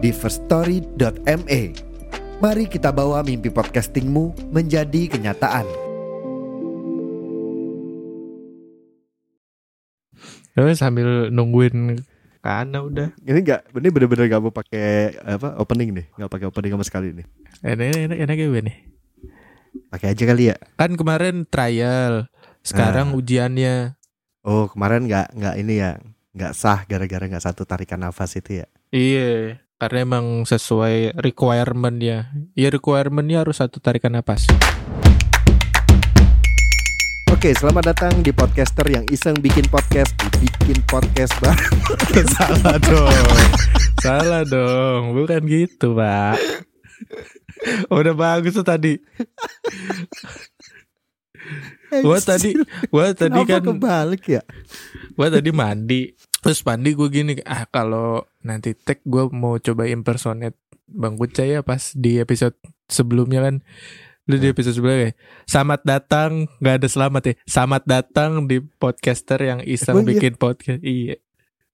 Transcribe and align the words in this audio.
di 0.00 0.10
firststory.me. 0.16 1.60
Mari 2.40 2.64
kita 2.72 2.88
bawa 2.88 3.20
mimpi 3.20 3.52
podcastingmu 3.52 4.48
menjadi 4.48 5.12
kenyataan. 5.12 5.68
Terus 10.56 10.80
sambil 10.80 11.28
nungguin 11.28 12.00
karena 12.40 12.80
udah 12.80 13.12
Ini 13.20 13.44
enggak, 13.44 13.68
ini 13.76 13.88
bener-bener 13.92 14.24
gak 14.32 14.40
mau 14.40 14.48
pakai 14.48 15.12
apa 15.20 15.60
opening 15.60 15.92
nih, 15.92 16.06
nggak 16.16 16.30
pakai 16.32 16.46
opening 16.48 16.72
sama 16.72 16.84
sekali 16.88 17.08
nih. 17.12 17.26
enak 17.60 18.08
enak 18.08 18.18
enak 18.24 18.36
gue 18.40 18.62
nih. 18.64 18.76
Pakai 19.92 20.16
aja 20.16 20.24
kali 20.24 20.48
ya. 20.48 20.56
Kan 20.80 20.96
kemarin 20.96 21.44
trial, 21.44 22.32
sekarang 22.64 23.12
ujiannya. 23.12 24.00
Oh 24.40 24.72
kemarin 24.72 25.04
nggak 25.04 25.36
nggak 25.36 25.54
ini 25.60 25.74
ya, 25.84 26.00
nggak 26.32 26.56
sah 26.56 26.88
gara-gara 26.88 27.28
nggak 27.28 27.44
satu 27.44 27.68
tarikan 27.68 28.00
nafas 28.00 28.32
itu 28.40 28.64
ya. 28.64 28.66
Iya, 28.88 29.60
karena 29.80 30.04
emang 30.04 30.44
sesuai 30.44 31.16
requirement 31.24 31.96
ya. 32.04 32.28
Iya 32.52 32.76
requirementnya 32.76 33.40
harus 33.40 33.64
satu 33.64 33.80
tarikan 33.80 34.12
napas. 34.12 34.44
Oke, 37.32 37.56
selamat 37.56 37.96
datang 37.96 38.12
di 38.20 38.36
podcaster 38.36 38.84
yang 38.92 39.08
iseng 39.08 39.40
bikin 39.40 39.64
podcast, 39.72 40.12
bikin 40.36 40.76
podcast 40.84 41.32
bareng. 41.40 41.76
Salah 42.36 42.76
dong, 42.76 43.32
salah 44.04 44.42
dong, 44.44 45.16
bukan 45.16 45.48
gitu 45.48 45.96
pak. 45.96 46.36
Udah 47.88 48.12
bagus 48.12 48.52
tuh 48.52 48.66
tadi. 48.68 49.00
Gua 52.04 52.20
tadi, 52.20 52.52
gua 52.92 53.16
tadi 53.16 53.40
Kenapa 53.40 53.56
kan 53.56 53.62
kebalik 53.72 54.22
ya? 54.28 54.44
gue 55.20 55.28
tadi 55.28 55.50
mandi 55.52 56.02
terus 56.40 56.64
mandi 56.64 56.96
gue 56.96 57.08
gini 57.12 57.32
ah 57.44 57.68
kalau 57.68 58.24
nanti 58.40 58.72
tag 58.72 59.04
gue 59.04 59.28
mau 59.30 59.60
coba 59.60 59.84
impersonate 59.86 60.56
bang 60.90 61.14
Kuca 61.14 61.44
ya 61.46 61.60
pas 61.62 61.94
di 61.94 62.18
episode 62.18 62.58
sebelumnya 62.90 63.46
kan. 63.46 63.62
Lu 64.28 64.38
di 64.38 64.46
episode 64.46 64.78
sebelumnya 64.78 65.10
ya, 65.10 65.12
selamat 65.48 65.80
datang 65.82 66.30
nggak 66.62 66.74
ada 66.82 66.88
selamat 66.90 67.22
ya 67.26 67.34
selamat 67.46 67.82
datang 67.86 68.30
di 68.46 68.62
podcaster 68.62 69.38
yang 69.42 69.60
iseng 69.64 70.02
iya? 70.02 70.06
bikin 70.06 70.34
podcast. 70.38 70.82
Iya. 70.82 71.16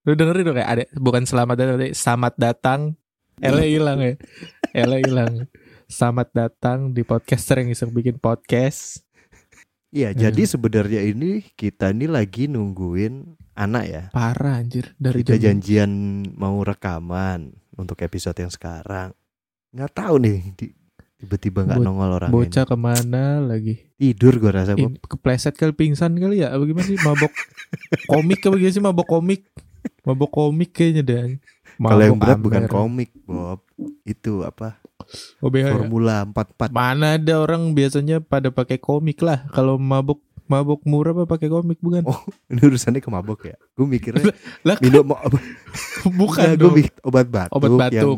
Lu 0.06 0.12
dengerin 0.14 0.44
dong 0.46 0.56
kayak 0.56 0.70
ada 0.70 0.84
bukan 0.96 1.24
selamat 1.26 1.54
datang 1.58 1.74
tapi 1.80 1.90
selamat 1.92 2.34
datang. 2.38 2.80
L 3.42 3.60
hilang 3.60 4.00
ya. 4.00 4.14
L 4.72 4.92
hilang. 4.96 5.32
Selamat 5.86 6.32
datang 6.32 6.96
di 6.96 7.04
podcaster 7.04 7.60
yang 7.60 7.68
iseng 7.68 7.92
bikin 7.92 8.16
podcast. 8.16 9.04
Iya, 9.94 10.12
Hmm. 10.12 10.18
jadi 10.18 10.42
sebenarnya 10.44 11.00
ini 11.08 11.46
kita 11.56 11.94
ini 11.94 12.10
lagi 12.10 12.50
nungguin 12.50 13.36
anak 13.56 13.84
ya. 13.84 14.02
parah 14.10 14.60
anjir 14.60 14.92
dari 14.96 15.20
Kita 15.20 15.34
jam 15.34 15.56
janjian 15.56 15.90
mau 16.32 16.60
rekaman 16.60 17.50
untuk 17.72 17.98
episode 17.98 18.36
yang 18.36 18.48
sekarang. 18.48 19.16
Nggak 19.70 19.92
tahu 19.92 20.14
nih, 20.18 20.38
di- 20.52 20.74
tiba-tiba 21.16 21.64
nggak 21.64 21.80
Bo- 21.80 21.84
nongol 21.86 22.10
orang 22.14 22.28
bocah 22.28 22.62
ke 22.62 22.76
mana 22.76 23.40
lagi 23.40 23.80
ini. 23.80 24.12
Tidur 24.12 24.36
gua 24.36 24.52
rasa. 24.54 24.76
Bob. 24.76 25.00
kepleset 25.02 25.52
kali 25.52 25.72
pingsan 25.72 26.12
kali 26.14 26.44
ya 26.44 26.52
apa 26.52 26.62
gimana 26.62 26.84
sih 26.84 27.00
mabok 27.00 27.32
komik 28.06 28.40
apa 28.42 28.54
gimana 28.54 28.74
sih 28.74 28.84
mabok 28.84 29.06
komik 29.10 29.42
mabok 30.02 30.30
komik 30.30 30.70
kayaknya 30.70 31.02
deh 31.02 31.40
Kalau 31.76 32.00
yang 32.00 32.16
berat 32.16 32.36
bukan 32.38 32.64
komik, 32.66 33.12
Bob. 33.22 33.60
Itu 34.02 34.40
apa? 34.40 34.80
OBH 35.38 35.60
ya? 35.62 35.72
Formula 35.72 36.24
44. 36.24 36.72
mana 36.72 37.14
ada 37.14 37.34
orang 37.36 37.70
biasanya 37.70 38.18
pada 38.18 38.48
pakai 38.48 38.76
komik 38.76 39.20
lah 39.20 39.44
kalau 39.50 39.76
mabok 39.76 40.24
mabok 40.46 40.82
murah 40.82 41.12
apa 41.12 41.24
pakai 41.26 41.46
komik 41.46 41.78
bukan 41.78 42.02
Oh, 42.04 42.22
Ini 42.46 42.60
urusannya 42.62 42.98
ke 42.98 43.08
mabok 43.08 43.40
ya. 43.44 43.56
Gue 43.72 43.86
mikirnya 43.86 44.30
lah 44.62 44.78
minum 44.78 45.10
obat, 45.10 45.42
bukan 46.20 46.46
gue 46.50 46.58
dong 46.58 46.74
obat 47.02 47.26
batuk, 47.26 47.54
Obat 47.54 47.70
batuk. 47.76 47.94
yang 47.94 48.10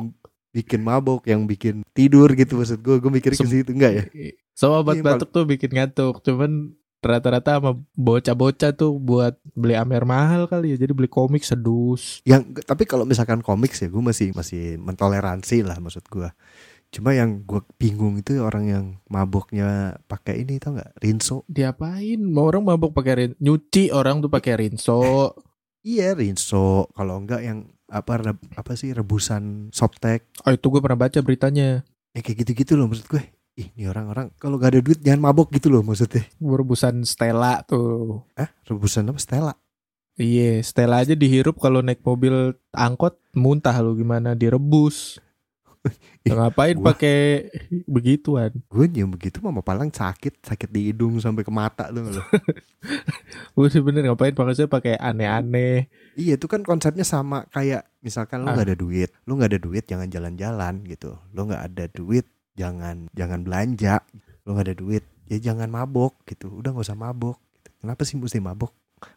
bikin 0.49 0.81
mabok, 0.81 1.22
yang 1.25 1.43
bikin 1.44 1.75
tidur 1.91 2.28
gitu 2.33 2.56
maksud 2.56 2.78
gue. 2.78 2.97
Gue 2.99 3.11
mikirnya 3.11 3.37
ke 3.37 3.47
situ 3.47 3.71
enggak 3.71 3.93
ya? 3.93 4.05
so 4.53 4.75
obat 4.75 4.99
Iya, 4.99 5.05
batuk 5.05 5.31
tuh 5.31 5.44
bikin 5.44 5.71
ngantuk 5.71 6.19
cuman 6.21 6.75
rata-rata 6.99 7.62
sama 7.62 7.78
bocah-bocah 7.94 8.75
tuh 8.75 8.99
buat 8.99 9.38
beli 9.55 9.78
amer 9.78 10.03
mahal 10.03 10.50
kali 10.50 10.75
ya 10.75 10.83
jadi 10.83 10.91
beli 10.91 11.06
komik 11.06 11.47
sedus 11.47 12.19
Yang 12.27 12.67
tapi 12.67 12.91
kalau 12.91 13.06
misalkan 13.06 13.38
komik 13.38 13.71
sih 13.71 13.87
gue 13.87 14.03
masih 14.03 14.34
masih 14.34 14.75
mentoleransi 14.77 15.62
lah 15.62 15.78
maksud 15.78 16.03
gue. 16.11 16.27
Cuma 16.88 17.12
yang 17.12 17.44
gue 17.44 17.60
bingung 17.76 18.16
itu 18.16 18.41
orang 18.41 18.65
yang 18.65 18.84
maboknya 19.12 20.00
pakai 20.09 20.41
ini 20.41 20.56
tau 20.56 20.72
nggak 20.72 21.04
rinso? 21.04 21.44
diapain 21.44 22.16
mau 22.16 22.49
orang 22.49 22.65
mabok 22.65 22.97
pakai 22.97 23.15
rin 23.15 23.31
nyuci 23.38 23.93
orang 23.93 24.25
tuh 24.25 24.32
pakai 24.32 24.56
rinso 24.56 25.37
Iya 25.84 26.12
rinso. 26.12 26.91
Kalau 26.93 27.22
enggak 27.22 27.41
yang 27.44 27.71
apa 27.88 28.21
reb- 28.21 28.49
apa 28.53 28.72
sih 28.76 28.93
rebusan 28.93 29.72
softtek 29.72 30.28
oh 30.44 30.53
itu 30.53 30.66
gue 30.69 30.81
pernah 30.81 31.09
baca 31.09 31.21
beritanya 31.25 31.81
yang 32.12 32.22
kayak 32.25 32.44
gitu-gitu 32.44 32.76
loh 32.76 32.88
maksud 32.88 33.09
gue. 33.09 33.25
Ih, 33.59 33.69
ini 33.75 33.91
orang-orang 33.91 34.31
kalau 34.38 34.55
gak 34.55 34.70
ada 34.70 34.81
duit 34.81 35.03
jangan 35.03 35.19
mabok 35.19 35.50
gitu 35.50 35.66
loh 35.69 35.82
maksudnya. 35.82 36.22
rebusan 36.38 37.03
Stella 37.03 37.60
tuh 37.66 38.22
Ah, 38.38 38.49
rebusan 38.65 39.10
apa 39.10 39.19
Stella? 39.19 39.53
Iya, 40.19 40.62
Stella 40.62 41.03
aja 41.03 41.15
dihirup 41.15 41.59
kalau 41.59 41.78
naik 41.78 42.03
mobil 42.03 42.55
angkot 42.75 43.19
muntah 43.34 43.75
lu 43.78 43.94
gimana 43.94 44.34
direbus. 44.34 45.22
Ngapain 46.28 46.76
pakai 46.78 47.49
begituan? 47.84 48.53
Gue 48.69 48.87
nyium 48.88 49.12
begitu 49.12 49.41
mama 49.41 49.65
palang 49.65 49.88
sakit, 49.88 50.44
sakit 50.44 50.69
di 50.69 50.93
hidung 50.93 51.16
sampai 51.19 51.43
ke 51.43 51.53
mata 51.53 51.88
tuh 51.88 52.04
loh. 52.04 52.26
Gue 53.56 53.69
bener 53.82 54.06
ngapain 54.06 54.34
pakai 54.34 54.54
saya 54.54 54.69
pakai 54.71 54.94
aneh-aneh. 54.97 55.91
Iya 56.15 56.38
itu 56.38 56.47
kan 56.47 56.62
konsepnya 56.62 57.03
sama 57.03 57.49
kayak 57.50 57.87
misalkan 58.00 58.44
lu 58.44 58.50
Ah. 58.50 58.54
nggak 58.54 58.69
ada 58.71 58.76
duit, 58.78 59.10
lu 59.26 59.34
nggak 59.34 59.50
ada 59.56 59.60
duit 59.60 59.84
jangan 59.87 60.09
jalan-jalan 60.09 60.75
gitu. 60.87 61.19
Lu 61.34 61.49
nggak 61.49 61.62
ada 61.75 61.84
duit 61.91 62.26
jangan 62.55 63.10
jangan 63.15 63.41
belanja. 63.43 64.03
Lu 64.47 64.55
nggak 64.55 64.66
ada 64.72 64.76
duit 64.78 65.05
ya 65.28 65.37
jangan 65.43 65.69
mabok 65.69 66.22
gitu. 66.25 66.49
Udah 66.53 66.72
nggak 66.72 66.87
usah 66.87 66.99
mabok. 66.99 67.38
Gitu. 67.59 67.69
Kenapa 67.82 68.03
sih 68.06 68.15
mesti 68.16 68.38
mabok? 68.38 68.72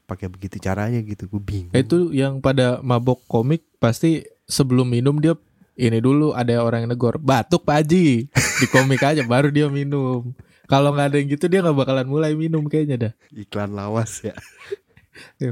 Pakai 0.06 0.30
begitu 0.30 0.62
caranya 0.62 1.02
gitu. 1.02 1.26
Gue 1.26 1.42
bingung. 1.42 1.74
Itu 1.74 2.14
yang 2.14 2.42
pada 2.42 2.82
mabok 2.86 3.22
komik 3.26 3.66
pasti 3.82 4.22
sebelum 4.46 4.90
minum 4.90 5.18
dia 5.18 5.34
ini 5.76 6.00
dulu 6.04 6.36
ada 6.36 6.60
orang 6.62 6.86
yang 6.86 6.92
negor 6.94 7.16
batuk 7.18 7.64
Pak 7.64 7.84
Haji 7.84 8.28
di 8.32 8.66
komik 8.70 9.02
aja 9.02 9.24
baru 9.24 9.50
dia 9.50 9.72
minum. 9.72 10.36
Kalau 10.68 10.96
nggak 10.96 11.08
ada 11.12 11.18
yang 11.20 11.30
gitu 11.32 11.46
dia 11.52 11.60
nggak 11.64 11.76
bakalan 11.76 12.08
mulai 12.08 12.32
minum 12.36 12.64
kayaknya 12.68 13.10
dah. 13.10 13.14
iklan 13.36 13.76
lawas 13.76 14.24
ya. 14.24 14.36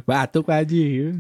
batuk 0.08 0.48
Pak 0.48 0.64
Haji. 0.64 1.16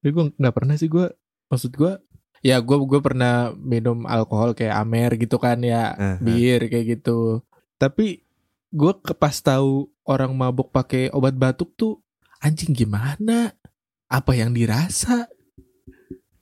Tapi 0.00 0.08
gue 0.12 0.24
nggak 0.36 0.54
pernah 0.56 0.74
sih 0.76 0.88
gue. 0.88 1.08
Maksud 1.48 1.72
gue 1.76 1.92
ya 2.40 2.56
gue 2.60 2.76
gue 2.76 3.00
pernah 3.04 3.52
minum 3.56 4.08
alkohol 4.08 4.56
kayak 4.56 4.76
Amer 4.80 5.12
gitu 5.20 5.36
kan 5.36 5.60
ya 5.60 5.92
Aha. 5.92 6.16
bir 6.20 6.68
kayak 6.68 7.00
gitu. 7.00 7.44
Tapi 7.76 8.24
gue 8.70 8.92
ke 9.00 9.12
pas 9.16 9.34
tahu 9.34 9.88
orang 10.06 10.32
mabuk 10.32 10.72
pakai 10.72 11.12
obat 11.12 11.36
batuk 11.36 11.72
tuh 11.76 12.00
anjing 12.40 12.72
gimana? 12.72 13.52
Apa 14.10 14.34
yang 14.34 14.50
dirasa? 14.52 15.30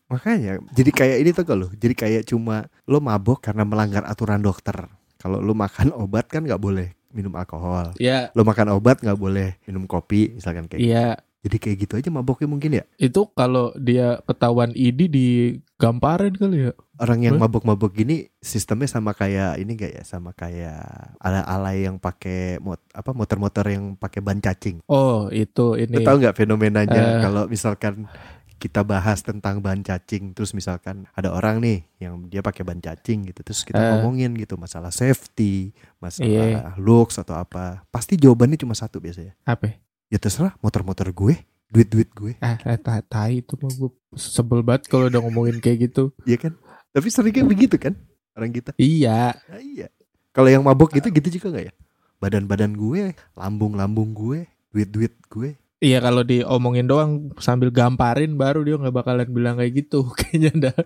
Makanya 0.09 0.57
jadi 0.71 0.91
kayak 0.91 1.17
ini 1.19 1.31
tuh 1.31 1.45
kalau 1.45 1.69
jadi 1.71 1.93
kayak 1.93 2.23
cuma 2.25 2.57
lo 2.83 2.99
mabok 2.99 3.41
karena 3.43 3.63
melanggar 3.63 4.03
aturan 4.03 4.41
dokter. 4.41 4.89
Kalau 5.17 5.39
lo 5.39 5.53
makan 5.53 5.93
obat 5.95 6.27
kan 6.27 6.41
nggak 6.41 6.57
boleh 6.59 6.89
minum 7.09 7.33
alkohol. 7.35 7.93
Ya, 7.97 8.29
Lo 8.33 8.43
makan 8.43 8.69
obat 8.71 8.99
nggak 8.99 9.17
boleh 9.17 9.57
minum 9.63 9.85
kopi 9.85 10.33
misalkan 10.35 10.65
kayak. 10.65 10.79
gitu. 10.79 10.89
iya 10.89 11.09
Jadi 11.39 11.57
kayak 11.57 11.77
gitu 11.79 11.93
aja 11.95 12.09
maboknya 12.09 12.47
mungkin 12.47 12.71
ya. 12.73 12.85
itu 12.97 13.23
kalau 13.31 13.71
dia 13.75 14.19
ketahuan 14.25 14.71
ID 14.71 15.07
digamparin 15.07 16.35
kali 16.35 16.57
ya. 16.61 16.73
Orang 16.97 17.23
yang 17.23 17.39
mabok-mabok 17.39 17.95
gini 17.95 18.17
sistemnya 18.37 18.87
sama 18.87 19.13
kayak 19.13 19.55
ini 19.57 19.71
gak 19.73 19.93
ya? 19.93 20.03
Sama 20.03 20.33
kayak 20.33 20.83
ala-ala 21.17 21.71
yang 21.73 21.95
pakai 21.97 22.59
mot 22.59 22.83
apa 22.91 23.11
motor-motor 23.13 23.65
yang 23.65 23.95
pakai 23.95 24.19
ban 24.19 24.39
cacing. 24.39 24.83
Oh 24.85 25.31
itu 25.31 25.63
Lo 25.71 25.79
ini. 25.79 26.03
tau 26.03 26.17
nggak 26.17 26.35
fenomenanya 26.35 26.99
Eh. 26.99 27.21
kalau 27.21 27.47
misalkan 27.47 28.11
kita 28.59 28.83
bahas 28.83 29.23
tentang 29.23 29.63
ban 29.63 29.79
cacing 29.79 30.35
terus 30.35 30.51
misalkan 30.51 31.07
ada 31.15 31.31
orang 31.31 31.63
nih 31.63 31.87
yang 31.97 32.27
dia 32.27 32.43
pakai 32.43 32.61
ban 32.61 32.77
cacing 32.77 33.31
gitu 33.31 33.41
terus 33.41 33.63
kita 33.63 33.79
Eh. 33.79 33.89
ngomongin 33.97 34.35
gitu 34.35 34.59
masalah 34.59 34.91
safety, 34.91 35.71
masalah 35.97 36.27
Iya. 36.27 36.75
looks 36.77 37.17
atau 37.17 37.33
apa. 37.33 37.87
Pasti 37.89 38.15
jawabannya 38.15 38.59
cuma 38.59 38.75
satu 38.75 38.99
biasanya. 38.99 39.39
Apa? 39.43 39.79
Ya 40.11 40.19
terserah 40.19 40.59
motor-motor 40.59 41.07
gue, 41.09 41.39
duit-duit 41.69 42.11
gue. 42.11 42.33
Ah, 42.41 42.59
eh, 42.59 42.77
tai 43.07 43.41
itu 43.41 43.55
mah 43.57 43.71
gue 43.71 43.91
sebel 44.13 44.61
banget 44.61 44.91
kalau 44.91 45.07
udah 45.07 45.21
ngomongin 45.23 45.57
kayak 45.59 45.89
gitu. 45.89 46.11
Iya 46.25 46.49
kan? 46.49 46.53
Tapi 46.91 47.07
seringnya 47.09 47.45
begitu 47.45 47.79
kan 47.79 47.95
orang 48.33 48.51
kita. 48.51 48.71
Iya. 48.75 49.39
Nah, 49.39 49.61
iya. 49.61 49.87
Kalau 50.31 50.49
yang 50.49 50.63
mabok 50.63 50.93
gitu 50.93 51.09
gitu 51.09 51.39
juga 51.39 51.55
nggak 51.55 51.65
ya? 51.69 51.73
Badan-badan 52.19 52.75
gue, 52.75 53.15
lambung-lambung 53.35 54.11
gue, 54.11 54.51
duit-duit 54.71 55.15
gue. 55.29 55.55
Iya 55.79 56.03
kalau 56.03 56.27
diomongin 56.27 56.91
doang 56.91 57.31
sambil 57.39 57.71
gamparin 57.71 58.35
baru 58.35 58.67
dia 58.67 58.75
nggak 58.75 58.95
bakalan 58.99 59.31
bilang 59.31 59.63
kayak 59.63 59.87
gitu 59.87 60.11
kayaknya 60.19 60.71
dah. 60.71 60.79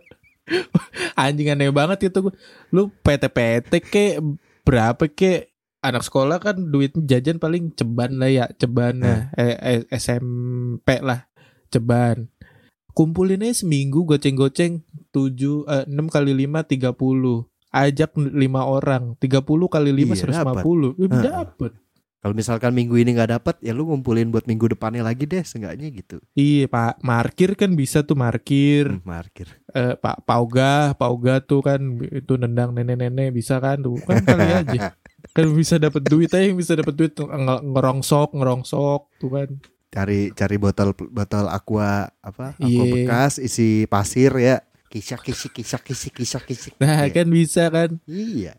Anjing 1.16 1.48
aneh 1.48 1.72
banget 1.72 2.12
itu 2.12 2.20
lu 2.68 2.92
PT-PT 3.00 3.72
ke 3.88 4.20
berapa 4.68 5.08
ke? 5.08 5.48
Anak 5.82 6.06
sekolah 6.06 6.38
kan 6.38 6.70
duit 6.70 6.94
jajan 6.94 7.42
paling 7.42 7.74
ceban 7.74 8.14
lah 8.14 8.30
ya 8.30 8.46
ceban 8.54 9.02
lah 9.02 9.34
eh, 9.34 9.58
eh, 9.58 9.82
SMP 9.90 11.00
lah 11.02 11.26
ceban. 11.74 12.30
Kumpulinnya 12.92 13.50
seminggu 13.50 14.04
goceng-goceng 14.04 14.84
7 15.10 15.66
eh, 15.66 15.84
6 15.88 15.96
kali 16.06 16.32
5 16.46 16.68
30 16.68 16.94
ajak 17.72 18.10
5 18.14 18.36
orang 18.60 19.16
30 19.16 19.42
kali 19.48 19.90
5 19.90 20.12
Iya, 20.12 20.16
150 20.28 20.44
dapat. 20.44 20.62
Lebih 21.00 21.18
Heeh. 21.18 21.24
dapet 21.24 21.72
Kalau 22.22 22.38
misalkan 22.38 22.70
minggu 22.70 22.94
ini 22.94 23.18
nggak 23.18 23.34
dapat, 23.34 23.54
ya 23.58 23.74
lu 23.74 23.82
ngumpulin 23.82 24.30
buat 24.30 24.46
minggu 24.46 24.70
depannya 24.70 25.02
lagi 25.02 25.26
deh, 25.26 25.42
seenggaknya 25.42 25.90
gitu. 25.90 26.22
Iya 26.32 26.70
pak, 26.70 27.02
markir 27.02 27.58
kan 27.58 27.74
bisa 27.74 28.06
tuh 28.06 28.14
markir. 28.14 28.94
Hmm, 28.94 29.02
markir. 29.02 29.50
Eh, 29.74 29.98
pak 29.98 30.22
Pauga, 30.22 30.94
Pauga 30.94 31.42
tuh 31.42 31.66
kan 31.66 31.82
itu 31.98 32.38
nendang 32.38 32.70
nenek-nenek 32.72 33.34
bisa 33.34 33.58
kan 33.58 33.82
tuh 33.82 33.98
kan 34.00 34.22
kali 34.22 34.46
aja. 34.48 34.94
Kan 35.34 35.54
bisa 35.54 35.78
dapat 35.78 36.02
duit 36.02 36.34
aja 36.34 36.42
yang 36.42 36.58
bisa 36.58 36.74
dapat 36.74 36.98
duit 36.98 37.14
nge- 37.14 37.62
ngerongsok 37.62 38.34
ngerongsok 38.34 39.06
tuh 39.22 39.30
kan. 39.30 39.48
Cari 39.88 40.34
cari 40.34 40.56
botol 40.58 40.98
botol 40.98 41.46
aqua 41.46 42.10
apa? 42.18 42.58
Aqua 42.58 42.66
Iya. 42.66 43.06
bekas 43.06 43.38
isi 43.38 43.86
pasir 43.86 44.34
ya. 44.34 44.66
Kisak 44.90 45.22
kisik 45.22 45.54
kisak 45.54 45.86
kisik 45.86 46.12
kisak 46.12 46.42
kisik. 46.42 46.74
Nah 46.82 47.06
Iya. 47.06 47.14
kan 47.14 47.26
bisa 47.30 47.70
kan. 47.70 48.02
Iya. 48.04 48.58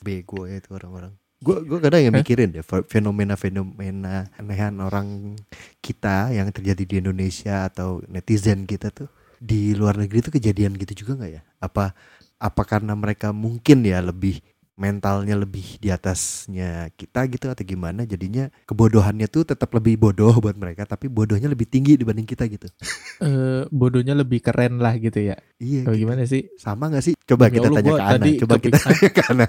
Bego 0.00 0.48
ya 0.48 0.58
itu 0.58 0.72
orang-orang. 0.72 1.12
Gue 1.42 1.58
gue 1.66 1.78
kadang 1.82 2.02
yang 2.06 2.14
mikirin 2.14 2.54
deh 2.54 2.62
fe- 2.62 2.86
fenomena-fenomena 2.86 4.30
anehan 4.38 4.78
orang 4.78 5.34
kita 5.82 6.30
yang 6.30 6.46
terjadi 6.54 6.82
di 6.86 6.94
Indonesia 7.02 7.66
atau 7.66 7.98
netizen 8.06 8.62
kita 8.62 8.94
tuh 8.94 9.10
di 9.42 9.74
luar 9.74 9.98
negeri 9.98 10.22
tuh 10.22 10.32
kejadian 10.38 10.78
gitu 10.78 11.02
juga 11.02 11.18
nggak 11.18 11.32
ya? 11.34 11.42
Apa 11.58 11.98
apa 12.38 12.62
karena 12.62 12.94
mereka 12.94 13.34
mungkin 13.34 13.82
ya 13.82 13.98
lebih 13.98 14.38
mentalnya 14.72 15.36
lebih 15.36 15.78
di 15.78 15.92
atasnya 15.92 16.90
kita 16.96 17.28
gitu 17.28 17.46
atau 17.52 17.62
gimana 17.62 18.02
jadinya 18.08 18.48
kebodohannya 18.66 19.28
tuh 19.28 19.44
tetap 19.44 19.68
lebih 19.76 20.00
bodoh 20.00 20.32
buat 20.40 20.56
mereka 20.56 20.88
tapi 20.88 21.06
bodohnya 21.12 21.46
lebih 21.46 21.68
tinggi 21.68 21.94
dibanding 21.94 22.24
kita 22.26 22.48
gitu 22.48 22.66
Eh 23.22 23.62
bodohnya 23.70 24.18
lebih 24.18 24.42
keren 24.42 24.82
lah 24.82 24.96
gitu 24.98 25.22
ya. 25.22 25.36
iya 25.62 25.86
gitu. 25.86 25.94
gimana 26.02 26.26
sih? 26.26 26.50
sama 26.58 26.90
gak 26.90 27.04
sih 27.04 27.14
coba 27.28 27.46
Ya 27.46 27.60
kita 27.60 27.68
Allah, 27.70 27.78
tanya 27.78 27.92
ke 27.94 28.02
Ana 28.02 28.26
coba 28.42 28.54
kita 28.58 28.78
tanya 28.80 29.08
ke 29.16 29.22
Ana 29.30 29.46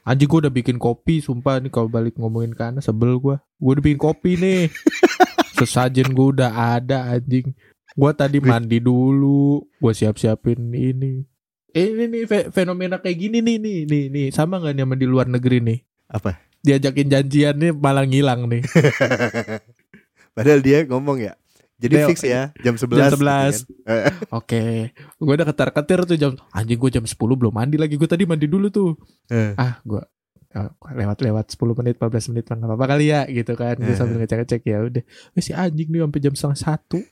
Anjing 0.00 0.26
gue 0.26 0.40
udah 0.40 0.52
bikin 0.52 0.76
kopi 0.76 1.20
Sumpah 1.20 1.60
nih 1.60 1.68
kalau 1.68 1.86
balik 1.86 2.16
ngomongin 2.16 2.52
ke 2.52 2.62
Ana 2.62 2.80
sebel 2.80 3.16
gue 3.16 3.36
Gue 3.56 3.70
udah 3.74 3.84
bikin 3.84 4.00
kopi 4.00 4.34
nih. 4.34 4.72
Sesajen 5.58 6.10
gue 6.10 6.26
udah 6.32 6.50
ada 6.80 7.10
anjing. 7.10 7.52
Gue 7.92 8.10
tadi 8.14 8.40
mandi 8.40 8.80
dulu 8.80 9.66
Gue 9.76 9.92
siap-siapin 9.92 10.72
ini. 10.72 11.24
Eh, 11.70 11.86
Ini 11.86 12.04
nih 12.08 12.22
fe- 12.26 12.48
fenomena 12.50 12.98
kayak 12.98 13.18
gini 13.18 13.38
nih 13.38 13.56
nih 13.60 13.78
nih 13.86 14.04
nih. 14.10 14.26
Sama 14.32 14.58
nggak 14.58 14.74
nih 14.74 14.82
sama 14.82 14.96
di 14.98 15.06
luar 15.06 15.26
negeri 15.28 15.58
nih? 15.62 15.78
Apa? 16.08 16.40
Diajakin 16.60 17.08
janjian 17.08 17.54
nih 17.56 17.70
malah 17.70 18.02
ngilang 18.02 18.50
nih. 18.50 18.64
Padahal 20.34 20.60
dia 20.60 20.82
ngomong 20.86 21.20
ya. 21.20 21.34
Jadi 21.80 21.94
Deo, 21.96 22.08
fix 22.12 22.20
ya 22.22 22.52
jam 22.60 22.76
11. 22.76 22.92
jam 22.92 23.10
11. 23.16 23.16
gitu 23.16 23.24
kan. 23.24 23.52
Eh, 23.88 24.04
oke 24.38 24.62
gue 24.94 25.32
udah 25.32 25.48
ketar 25.48 25.68
ketir 25.72 26.00
tuh 26.04 26.16
jam 26.20 26.32
anjing 26.52 26.76
gue 26.76 26.90
jam 26.92 27.04
10 27.08 27.16
belum 27.16 27.48
mandi 27.50 27.80
lagi 27.80 27.96
gue 27.96 28.04
tadi 28.04 28.28
mandi 28.28 28.44
dulu 28.44 28.68
tuh 28.68 29.00
eh. 29.32 29.56
ah 29.56 29.80
gue 29.80 30.02
lewat 30.92 31.18
lewat 31.22 31.46
10 31.54 31.78
menit 31.78 31.94
15 31.96 32.30
menit 32.34 32.44
nggak 32.44 32.68
apa-apa 32.68 32.86
kali 32.90 33.08
ya 33.08 33.22
gitu 33.24 33.54
kan 33.54 33.78
gue 33.78 33.88
Eh. 33.88 33.96
sambil 33.96 34.18
ngecek 34.18 34.38
ngecek 34.44 34.62
ya 34.66 34.78
udah 34.82 35.02
si 35.38 35.54
anjing 35.54 35.88
nih 35.88 36.02
sampai 36.02 36.20
jam 36.20 36.34
setengah 36.36 36.58
satu 36.58 36.98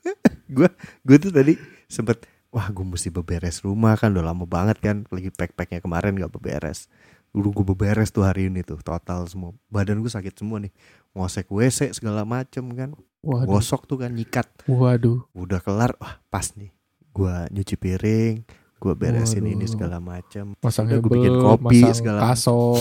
Gue 1.05 1.17
tuh 1.21 1.29
tadi 1.29 1.55
sempet 1.87 2.25
wah 2.49 2.65
gue 2.73 2.81
mesti 2.81 3.13
beberes 3.13 3.61
rumah 3.61 3.93
kan 3.95 4.09
udah 4.11 4.33
lama 4.33 4.49
banget 4.49 4.81
kan 4.81 5.05
lagi 5.13 5.29
pack-packnya 5.29 5.85
kemarin 5.85 6.17
gak 6.17 6.33
beberes. 6.33 6.89
Dulu 7.31 7.47
gue 7.53 7.65
beberes 7.67 8.09
tuh 8.09 8.23
hari 8.23 8.47
ini 8.47 8.61
tuh 8.61 8.77
total 8.79 9.25
semua. 9.25 9.51
Badan 9.67 9.99
gue 9.99 10.09
sakit 10.09 10.33
semua 10.35 10.59
nih. 10.59 10.71
Ngosek 11.13 11.49
WC 11.49 11.93
segala 11.93 12.23
macem 12.23 12.65
kan. 12.73 12.91
waduh 13.19 13.51
Gosok 13.51 13.83
tuh 13.85 13.99
kan 13.99 14.11
nyikat. 14.11 14.47
waduh 14.65 15.27
Udah 15.33 15.59
kelar 15.59 15.91
wah 15.97 16.19
pas 16.27 16.55
nih. 16.55 16.71
Gue 17.11 17.33
nyuci 17.51 17.75
piring. 17.75 18.35
Gue 18.79 18.93
beresin 18.95 19.43
Waduh. 19.43 19.53
ini 19.53 19.65
segala 19.67 19.97
macem. 19.99 20.55
Udah, 20.55 20.87
hebel, 20.87 21.11
bikin 21.11 21.33
kopi, 21.35 21.77
masang 21.83 21.95
segala- 21.95 22.21
kaso 22.25 22.79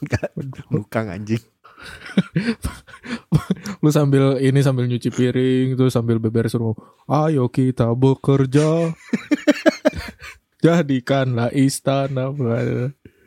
Nukang 0.72 1.08
anjing. 1.08 1.40
lu 3.80 3.88
sambil 3.88 4.36
ini 4.38 4.60
sambil 4.60 4.84
nyuci 4.84 5.08
piring 5.08 5.74
tuh 5.74 5.88
sambil 5.88 6.18
beberes 6.18 6.52
rumah 6.52 6.76
ayo 7.08 7.48
kita 7.48 7.88
bekerja 7.92 8.92
jadikanlah 10.60 11.48
istana 11.50 12.30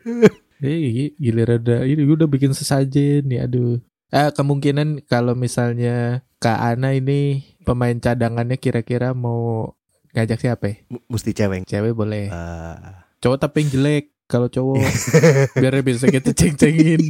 eh 0.64 1.12
giliran 1.14 1.60
ada 1.60 1.82
ini 1.82 2.04
udah 2.04 2.24
bikin 2.24 2.52
sesajen 2.52 3.26
nih 3.26 3.42
aduh. 3.42 3.80
Eh 4.08 4.30
kemungkinan 4.30 5.04
kalau 5.04 5.34
misalnya 5.34 6.22
Kak 6.38 6.60
Ana 6.60 6.92
ini 6.92 7.42
pemain 7.62 7.96
cadangannya 7.96 8.56
kira-kira 8.56 9.10
mau 9.10 9.72
ngajak 10.12 10.38
siapa 10.38 10.64
ya? 10.66 10.76
M- 10.88 11.04
Mesti 11.08 11.30
cewek. 11.32 11.64
cewek 11.64 11.92
boleh. 11.92 12.28
Eh, 12.28 12.76
cowok 13.18 13.38
tapi 13.40 13.64
yang 13.64 13.70
jelek 13.72 14.04
kalau 14.24 14.46
cowok. 14.46 14.78
Biar 15.58 15.80
bisa 15.80 16.06
kita 16.06 16.30
ceng-cengin. 16.30 17.00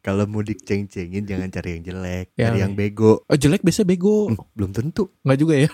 Kalau 0.00 0.24
mau 0.24 0.40
diceng-cengin 0.40 1.22
jangan 1.22 1.52
cari 1.52 1.78
yang 1.78 1.84
jelek, 1.84 2.26
Yang- 2.34 2.42
cari 2.42 2.58
yang 2.58 2.74
bego. 2.74 3.22
oh 3.22 3.36
jelek 3.36 3.60
biasa 3.60 3.84
bego. 3.84 4.32
Hmm, 4.32 4.40
belum 4.56 4.72
tentu, 4.72 5.12
nggak 5.22 5.38
juga 5.38 5.54
ya? 5.60 5.70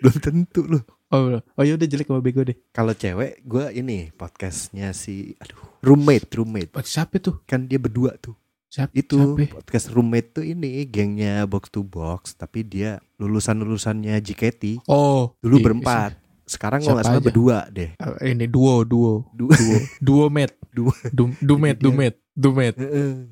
Belum 0.00 0.16
tentu 0.18 0.60
loh. 0.66 0.82
Oh 1.12 1.38
oh 1.38 1.62
ya 1.62 1.76
udah 1.76 1.84
jelek 1.84 2.08
sama 2.08 2.18
bego 2.18 2.42
deh 2.42 2.56
Kalau 2.70 2.92
cewek, 2.92 3.40
gue 3.42 3.64
ini 3.72 4.08
podcastnya 4.10 4.90
si, 4.92 5.36
aduh, 5.36 5.60
roommate, 5.80 6.26
roommate. 6.32 6.72
Oh, 6.72 6.80
siapa 6.80 7.16
tuh 7.18 7.44
Kan 7.44 7.68
dia 7.68 7.76
berdua 7.76 8.16
tuh. 8.16 8.32
siapa 8.66 8.88
Itu 8.90 9.36
siapa? 9.36 9.60
podcast 9.60 9.92
roommate 9.92 10.28
tuh 10.32 10.44
ini 10.44 10.82
gengnya 10.84 11.44
box 11.44 11.68
to 11.68 11.80
box, 11.80 12.32
tapi 12.32 12.64
dia 12.64 12.96
lulusan 13.16 13.60
lulusannya 13.60 14.16
JKT. 14.18 14.88
oh 14.88 15.36
Dulu 15.38 15.56
iya, 15.56 15.64
berempat. 15.64 16.12
Sekarang 16.42 16.80
Siapa 16.80 16.88
kalau 16.90 16.96
nggak 16.98 17.06
salah 17.06 17.20
aja? 17.20 17.28
berdua 17.28 17.58
deh. 17.68 17.90
Eh, 18.18 18.32
ini 18.32 18.44
duo 18.44 18.82
duo 18.82 19.30
Dua. 19.30 19.52
duo 19.54 19.76
duo 20.00 20.24
met 20.26 20.52
Duo. 20.76 20.90
du, 21.12 21.28
dumet 21.38 21.76
dumet 21.76 22.14
dumet. 22.32 22.72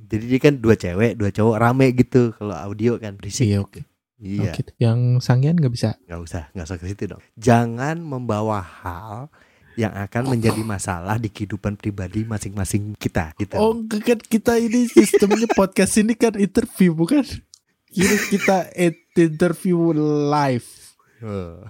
Jadi 0.07 0.25
dia 0.29 0.39
kan 0.39 0.55
dua 0.55 0.77
cewek, 0.77 1.17
dua 1.17 1.33
cowok 1.33 1.57
rame 1.57 1.87
gitu. 1.97 2.37
Kalau 2.37 2.53
audio 2.55 3.01
kan 3.01 3.17
berisik. 3.17 3.49
Iya, 3.49 3.65
gitu. 3.65 3.81
Iya. 4.21 4.41
Oh, 4.43 4.53
gitu. 4.53 4.71
yang 4.77 4.99
sangian 5.19 5.57
nggak 5.57 5.73
bisa 5.73 5.97
nggak 6.05 6.21
usah 6.21 6.43
nggak 6.53 6.67
usah 6.67 6.77
ke 6.77 6.87
situ 6.87 7.09
dong 7.09 7.23
jangan 7.35 7.97
membawa 7.97 8.61
hal 8.61 9.33
yang 9.75 9.91
akan 9.91 10.29
menjadi 10.29 10.61
masalah 10.61 11.17
di 11.17 11.27
kehidupan 11.27 11.75
pribadi 11.75 12.23
masing-masing 12.23 12.93
kita 12.95 13.33
gitu 13.35 13.57
oh 13.57 13.73
kan 13.89 14.21
kita 14.21 14.57
ini 14.57 14.85
sistemnya 14.87 15.49
podcast 15.57 15.97
ini 15.97 16.13
kan 16.13 16.37
interview 16.37 16.93
bukan 16.93 17.25
Kira 17.87 18.15
kita 18.29 18.57
interview 19.17 19.91
live 20.29 20.69
Oh. 21.21 21.65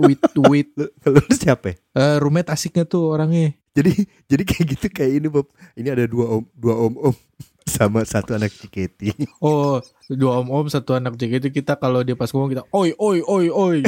with 0.00 0.20
with 0.48 0.72
Lu- 1.04 1.28
siapa 1.30 1.72
ya? 1.72 1.76
eh 1.92 2.16
roommate 2.16 2.48
asiknya 2.48 2.84
tuh 2.84 3.10
orangnya 3.10 3.52
jadi 3.70 3.92
jadi 4.24 4.42
kayak 4.42 4.64
gitu 4.70 4.86
kayak 4.88 5.12
ini 5.18 5.28
Bob 5.28 5.48
ini 5.74 5.88
ada 5.88 6.04
dua 6.04 6.36
om 6.36 6.44
dua 6.52 6.74
om 6.78 6.94
om 7.10 7.16
sama 7.64 8.04
satu 8.04 8.32
anak 8.32 8.52
JKT 8.52 9.16
Oh, 9.38 9.80
dua 10.06 10.38
om-om 10.38 10.66
satu 10.66 10.92
anak 10.92 11.16
JKT 11.16 11.48
kita 11.50 11.74
kalau 11.74 12.00
dia 12.00 12.12
pas 12.12 12.28
ngomong 12.28 12.50
kita 12.50 12.62
oi 12.68 12.92
oi 12.94 13.18
oi 13.20 13.46
oi. 13.48 13.78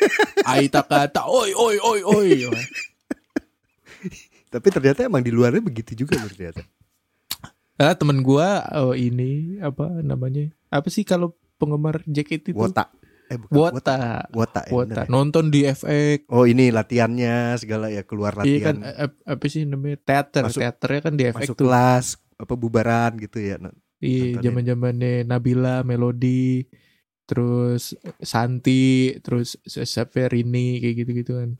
Aita 0.50 0.82
kata 0.82 1.24
oi 1.24 1.50
oi 1.52 1.76
oi 1.78 2.00
oi. 2.02 2.30
tapi 4.48 4.66
ternyata 4.68 5.04
emang 5.04 5.20
di 5.20 5.30
luarnya 5.30 5.60
begitu 5.60 5.94
juga 5.96 6.18
ternyata 6.18 6.66
Ah, 7.76 7.94
temen 7.94 8.20
gua 8.20 8.60
oh 8.76 8.92
ini 8.92 9.56
apa 9.58 9.88
namanya? 9.98 10.52
Apa 10.68 10.86
sih 10.86 11.00
kalau 11.00 11.32
penggemar 11.56 12.04
JKT 12.04 12.52
itu? 12.52 12.58
wota 12.58 12.92
eh 13.24 13.38
bukan 13.38 13.56
Wota. 13.72 14.26
wota 14.28 14.60
ya, 14.60 14.72
Wota. 14.74 15.00
ya? 15.00 15.08
Nonton 15.08 15.48
di 15.48 15.62
FX. 15.62 16.26
oh 16.28 16.44
ini 16.44 16.68
latihannya 16.68 17.54
segala 17.56 17.86
ya 17.88 18.02
keluar 18.02 18.34
Iya 18.36 18.58
kan 18.60 18.76
latihan 18.76 19.08
apa 19.24 19.44
sih 19.46 19.62
namanya? 19.64 19.96
Teater. 19.98 20.42
Masuk- 20.44 20.60
Teaternya 20.60 21.00
kan 21.00 21.14
di 21.14 21.24
FX 21.24 21.36
masuk 21.38 21.54
tuh. 21.54 21.58
kelas 21.62 22.06
apa 22.40 22.54
bubaran 22.56 23.20
gitu 23.20 23.36
ya 23.38 23.60
Nah, 23.60 23.74
Iya, 24.00 24.40
nontonin. 24.40 24.44
zaman-zamannya 24.64 25.12
Nabila, 25.28 25.84
Melody, 25.84 26.64
terus 27.28 27.92
Santi, 28.18 29.12
terus 29.20 29.60
siapa 29.62 30.24
Rini 30.26 30.80
kayak 30.80 30.94
gitu-gitu 31.04 31.36
kan. 31.36 31.50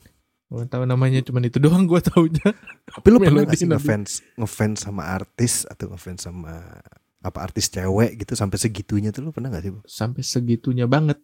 Gak 0.51 0.67
tahu 0.73 0.83
namanya 0.83 1.21
cuman 1.21 1.47
itu 1.47 1.61
doang 1.61 1.85
gua 1.85 2.01
taunya. 2.01 2.57
Tapi 2.89 3.07
lu 3.07 3.21
pernah 3.23 3.45
gak 3.45 3.55
sih 3.55 3.69
ngefans 3.69 4.25
ngefans 4.35 4.83
sama 4.83 5.05
artis 5.07 5.69
atau 5.69 5.93
ngefans 5.93 6.27
sama 6.27 6.81
apa 7.21 7.39
artis 7.45 7.69
cewek 7.69 8.25
gitu 8.25 8.33
sampai 8.33 8.57
segitunya 8.57 9.13
tuh 9.13 9.29
lu 9.29 9.31
pernah 9.31 9.53
gak 9.53 9.63
sih? 9.63 9.71
Bu? 9.71 9.81
Sampai 9.85 10.25
segitunya 10.25 10.89
banget. 10.89 11.21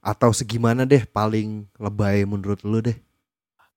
atau 0.00 0.30
segimana 0.32 0.82
deh 0.82 1.04
paling 1.04 1.68
lebay 1.76 2.24
menurut 2.24 2.64
lu 2.64 2.80
deh? 2.80 2.96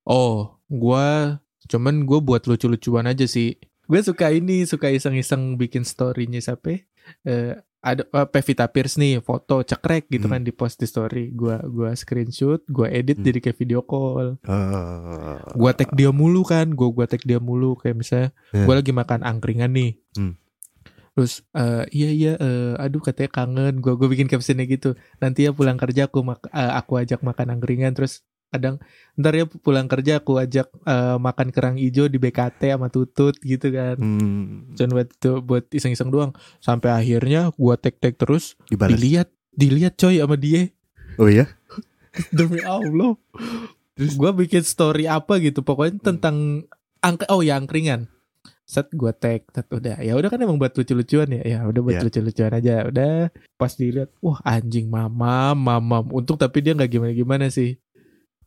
Oh, 0.01 0.55
gua 0.65 1.38
cuman 1.69 2.01
gue 2.01 2.17
buat 2.17 2.48
lucu-lucuan 2.48 3.05
aja 3.05 3.29
sih. 3.29 3.53
Gue 3.89 4.00
suka 4.00 4.29
ini, 4.29 4.63
suka 4.63 4.88
iseng-iseng 4.88 5.58
bikin 5.58 5.81
story-nya 5.81 6.38
siapa? 6.39 6.86
Eh, 7.25 7.58
ada 7.79 8.03
uh, 8.12 8.27
Pevita 8.27 8.67
Pierce 8.67 9.00
nih 9.00 9.17
foto 9.17 9.63
cekrek 9.63 10.12
gitu 10.12 10.27
Hmm. 10.27 10.36
kan 10.36 10.41
di 10.43 10.51
post 10.51 10.77
di 10.77 10.86
story. 10.86 11.31
Gua 11.31 11.63
gua 11.63 11.96
screenshot, 11.96 12.62
gua 12.67 12.86
edit 12.86 13.17
Hmm. 13.17 13.25
jadi 13.25 13.39
kayak 13.39 13.58
video 13.58 13.81
call. 13.81 14.36
Eh, 14.38 15.38
Gua 15.55 15.72
tag 15.72 15.89
dia 15.96 16.12
mulu 16.12 16.43
kan, 16.43 16.69
gua 16.69 16.91
gua 16.91 17.08
tag 17.08 17.24
dia 17.24 17.39
mulu 17.39 17.74
kayak 17.74 17.96
misalnya 17.98 18.29
Hmm. 18.51 18.67
gua 18.67 18.75
lagi 18.77 18.91
makan 18.91 19.24
angkringan 19.24 19.72
nih. 19.72 19.96
Hmm. 20.13 20.36
Terus 21.15 21.41
eh, 21.51 21.84
iya 21.89 22.10
iya 22.12 22.34
eh, 22.38 22.74
aduh 22.77 23.00
katanya 23.00 23.31
kangen 23.34 23.79
gua 23.79 23.96
gua 23.96 24.05
bikin 24.05 24.27
captionnya 24.27 24.67
gitu. 24.67 24.93
Nanti 25.17 25.48
ya 25.48 25.51
pulang 25.51 25.79
kerja 25.79 26.05
aku 26.05 26.19
mak- 26.22 26.51
eh, 26.51 26.72
aku 26.75 27.00
ajak 27.00 27.24
makan 27.24 27.58
angkringan 27.58 27.96
terus 27.96 28.27
kadang 28.50 28.82
ntar 29.13 29.32
ya 29.32 29.46
pulang 29.46 29.86
kerja 29.86 30.20
aku 30.20 30.38
ajak 30.38 30.68
eh, 30.84 31.18
makan 31.18 31.50
kerang 31.50 31.75
hijau 31.77 32.06
di 32.06 32.18
BKT 32.18 32.74
sama 32.74 32.89
tutut 32.89 33.38
gitu 33.39 33.70
kan. 33.70 33.96
hmm, 33.96 34.74
Cuman 34.74 34.91
buat 34.91 35.08
itu 35.10 35.32
buat 35.39 35.65
iseng-iseng 35.70 36.10
doang. 36.10 36.32
Sampai 36.58 36.89
akhirnya 36.89 37.53
gua 37.53 37.75
tag-tag 37.75 38.18
terus 38.18 38.58
dibalas. 38.65 38.98
dilihat 38.98 39.29
dilihat 39.51 39.94
coy 39.96 40.18
sama 40.18 40.34
dia 40.34 40.72
Oh 41.15 41.27
iya? 41.27 41.46
demi 42.36 42.60
Allah. 42.62 43.13
Terus 43.94 44.15
gua 44.15 44.32
bikin 44.32 44.63
story 44.63 45.06
apa 45.06 45.38
gitu 45.38 45.60
pokoknya 45.60 46.00
tentang 46.01 46.63
angk 47.00 47.27
oh 47.27 47.44
ya 47.44 47.60
angkringan. 47.60 48.08
Set 48.63 48.86
gua 48.94 49.10
tag, 49.12 49.50
set 49.50 49.65
udah. 49.68 49.98
Ya 49.98 50.13
udah 50.13 50.29
kan 50.29 50.38
emang 50.39 50.56
buat 50.56 50.72
lucu-lucuan 50.72 51.25
ya. 51.27 51.41
Ya 51.41 51.60
udah 51.65 51.82
buat 51.82 51.98
Ya. 51.98 52.06
lucu-lucuan 52.06 52.53
aja. 52.53 52.86
Udah 52.86 53.34
pas 53.58 53.74
dilihat, 53.74 54.13
wah 54.22 54.38
anjing 54.46 54.88
mamam, 54.88 55.58
mamam. 55.58 56.06
Untung 56.13 56.38
tapi 56.38 56.62
dia 56.62 56.77
nggak 56.77 56.88
gimana-gimana 56.88 57.50
sih. 57.50 57.82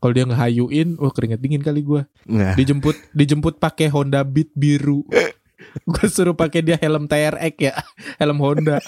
Kalau 0.03 0.13
dia 0.13 0.27
ngehayuin, 0.27 0.99
wah 0.99 1.15
keringet 1.15 1.39
dingin 1.39 1.63
kali 1.63 1.79
gua. 1.81 2.11
Nah, 2.27 2.59
Dijemput 2.59 2.99
dijemput 3.15 3.57
pakai 3.57 3.87
Honda 3.87 4.27
Beat 4.27 4.51
biru. 4.53 5.07
gua 5.89 6.07
suruh 6.11 6.35
pakai 6.35 6.59
dia 6.59 6.75
helm 6.75 7.07
TRX 7.07 7.55
ya, 7.57 7.73
helm 8.21 8.43
Honda. 8.43 8.83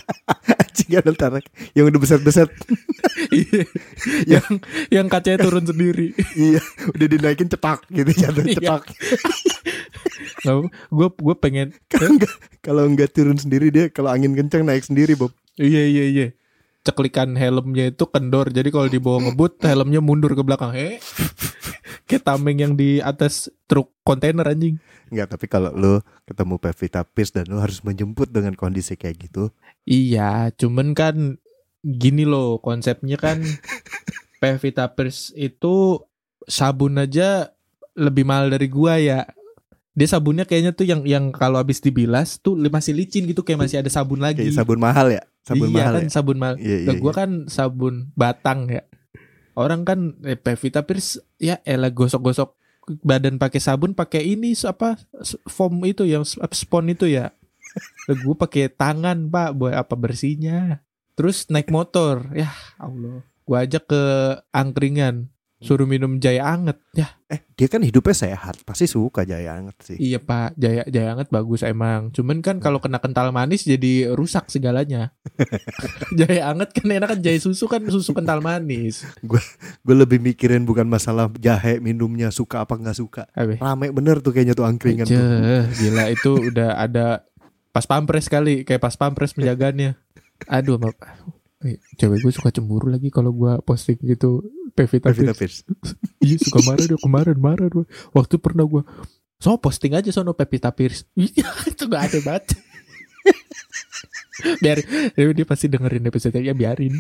anjing 0.59 0.99
ada 0.99 1.15
tarik 1.15 1.47
yang 1.73 1.87
udah 1.87 2.01
besar-besar. 2.03 2.51
Iya. 3.35 3.65
yang 4.27 4.47
yang 4.91 5.07
kacanya 5.07 5.43
turun 5.43 5.65
sendiri. 5.65 6.13
iya, 6.35 6.59
udah 6.91 7.07
dinaikin 7.09 7.47
cepak 7.47 7.83
gitu 7.89 8.11
jatuh 8.11 8.43
Iya. 8.43 8.55
cepak. 8.59 8.83
Gue 10.91 11.09
gue 11.11 11.37
pengen 11.39 11.73
Kalau 12.61 12.85
enggak 12.85 13.15
turun 13.15 13.39
sendiri 13.39 13.71
dia 13.71 13.87
kalau 13.91 14.11
angin 14.11 14.35
kencang 14.35 14.67
naik 14.67 14.85
sendiri, 14.85 15.15
Bob. 15.15 15.31
Iya 15.57 15.83
iya 15.87 16.05
iya. 16.07 16.27
Ceklikan 16.85 17.33
helmnya 17.35 17.89
itu 17.89 18.05
kendor. 18.05 18.53
Jadi 18.53 18.69
kalau 18.69 18.87
dibawa 18.93 19.25
ngebut 19.25 19.65
helmnya 19.65 20.05
mundur 20.05 20.37
ke 20.37 20.45
belakang. 20.45 20.77
He. 20.77 21.01
Kayak 22.05 22.29
tameng 22.29 22.61
yang 22.61 22.73
di 22.77 23.01
atas 23.01 23.49
truk 23.65 23.89
kontainer 24.05 24.45
anjing. 24.45 24.77
Enggak, 25.09 25.33
tapi 25.33 25.49
kalau 25.49 25.73
lu 25.73 25.95
ketemu 26.29 26.61
Pevita 26.61 27.01
Pierce 27.09 27.33
dan 27.33 27.49
lu 27.49 27.57
harus 27.57 27.81
menjemput 27.81 28.29
dengan 28.29 28.53
kondisi 28.53 29.01
kayak 29.01 29.17
gitu, 29.29 29.49
Iya, 29.85 30.49
cuman 30.57 30.97
kan 30.97 31.37
gini 31.85 32.25
loh 32.25 32.61
konsepnya 32.61 33.21
kan 33.21 33.41
Pevita 34.41 34.89
Pierce 34.93 35.33
itu 35.37 36.01
sabun 36.49 37.01
aja 37.01 37.53
lebih 37.97 38.25
mahal 38.29 38.53
dari 38.53 38.69
gua 38.69 39.01
ya. 39.01 39.25
Dia 39.95 40.09
sabunnya 40.11 40.45
kayaknya 40.45 40.75
tuh 40.75 40.85
yang 40.85 41.07
yang 41.07 41.31
kalau 41.31 41.57
habis 41.57 41.79
dibilas 41.79 42.43
tuh 42.43 42.59
masih 42.69 42.93
licin 42.93 43.25
gitu 43.31 43.47
kayak 43.47 43.65
masih 43.65 43.79
ada 43.81 43.89
sabun 43.93 44.21
lagi. 44.21 44.43
kayak 44.43 44.59
sabun 44.59 44.81
mahal 44.83 45.09
ya? 45.09 45.23
Sabun 45.45 45.69
iya 45.69 45.77
mahal 45.77 45.93
kan 45.93 46.05
ya? 46.05 46.11
sabun 46.11 46.37
mahal. 46.41 46.57
Iya, 46.57 46.77
iya. 46.89 46.93
Gua 46.97 47.13
iya. 47.13 47.19
kan 47.21 47.31
sabun 47.53 47.95
batang 48.17 48.61
ya. 48.73 48.83
Orang 49.55 49.85
kan 49.85 50.17
eh, 50.25 50.41
Pevita 50.41 50.83
Pierce 50.83 51.21
ya 51.37 51.61
elah 51.63 51.93
gosok-gosok 51.93 52.57
badan 53.05 53.37
pakai 53.37 53.61
sabun 53.61 53.93
pakai 53.97 54.25
ini 54.37 54.53
apa 54.65 54.99
foam 55.47 55.85
itu 55.85 56.09
yang 56.09 56.25
spon 56.27 56.89
itu 56.89 57.07
ya. 57.13 57.31
gue 58.07 58.37
pakai 58.39 58.71
tangan 58.71 59.29
pak 59.29 59.53
buat 59.53 59.77
apa 59.77 59.95
bersihnya. 59.95 60.81
Terus 61.15 61.47
naik 61.53 61.69
motor 61.69 62.25
ya 62.33 62.51
Allah. 62.81 63.21
Gua 63.45 63.69
ajak 63.69 63.85
ke 63.85 64.03
angkringan 64.49 65.29
suruh 65.65 65.89
minum 65.89 66.21
jaya 66.21 66.45
anget 66.45 66.77
ya 66.93 67.09
Eh, 67.25 67.41
dia 67.57 67.67
kan 67.67 67.83
hidupnya 67.83 68.15
sehat, 68.15 68.63
pasti 68.63 68.85
suka 68.87 69.25
jaya 69.27 69.57
anget 69.59 69.75
sih. 69.83 69.97
iya 69.99 70.21
pak 70.21 70.55
jaya 70.55 70.85
jaya 70.87 71.17
anget 71.17 71.33
bagus 71.33 71.65
emang 71.65 72.13
cuman 72.13 72.39
kan 72.39 72.61
kalau 72.61 72.79
kena 72.79 73.01
kental 73.03 73.33
manis 73.33 73.65
jadi 73.65 74.13
rusak 74.13 74.53
segalanya 74.53 75.11
jaya 76.21 76.53
anget 76.53 76.71
kan 76.77 76.87
enak 76.87 77.09
kan 77.17 77.21
jaya 77.25 77.41
susu 77.41 77.65
kan 77.67 77.83
susu 77.89 78.13
kental 78.15 78.39
manis 78.39 79.03
Gue 79.25 79.95
lebih 79.97 80.21
mikirin 80.21 80.69
bukan 80.69 80.85
masalah 80.87 81.33
jahe 81.41 81.81
minumnya 81.81 82.29
suka 82.31 82.63
apa 82.63 82.77
nggak 82.77 82.97
suka. 82.97 83.23
Abe. 83.33 83.57
Rame 83.59 83.91
bener 83.91 84.21
tuh 84.21 84.31
kayaknya 84.31 84.55
tuh 84.55 84.69
angkringan 84.69 85.09
tuh. 85.09 85.17
Jeh, 85.17 85.65
gila 85.81 86.05
itu 86.13 86.31
udah 86.53 86.77
ada 86.77 87.25
pas 87.75 87.89
pampres 87.89 88.29
kali 88.29 88.63
kayak 88.63 88.79
pas 88.85 88.95
pampres 88.95 89.33
penjagaannya. 89.35 89.97
Aduh, 90.51 90.77
cewek 91.97 92.19
gue 92.21 92.33
suka 92.33 92.53
cemburu 92.53 92.93
lagi 92.93 93.09
kalau 93.09 93.33
gua 93.33 93.57
posting 93.65 93.97
gitu 94.05 94.45
Pevita 94.75 95.09
Pevita 95.09 95.33
Pierce. 95.33 95.63
Iya 96.25 96.37
suka 96.41 96.61
marah 96.65 96.85
dia 96.85 96.97
kemarin 96.97 97.37
marah 97.37 97.69
dia. 97.69 97.85
Waktu 98.11 98.35
pernah 98.37 98.65
gua 98.65 98.83
so 99.37 99.55
posting 99.57 99.93
aja 99.93 100.11
sono 100.11 100.33
Pevita 100.33 100.69
Pierce. 100.71 101.07
Iya 101.15 101.47
itu 101.71 101.85
gak 101.85 102.11
ada 102.11 102.19
banget. 102.21 102.45
Biar 104.61 104.79
dia, 105.15 105.25
dia 105.33 105.47
pasti 105.47 105.67
dengerin 105.67 106.05
episode 106.05 106.35
ya 106.37 106.53
biarin. 106.53 106.99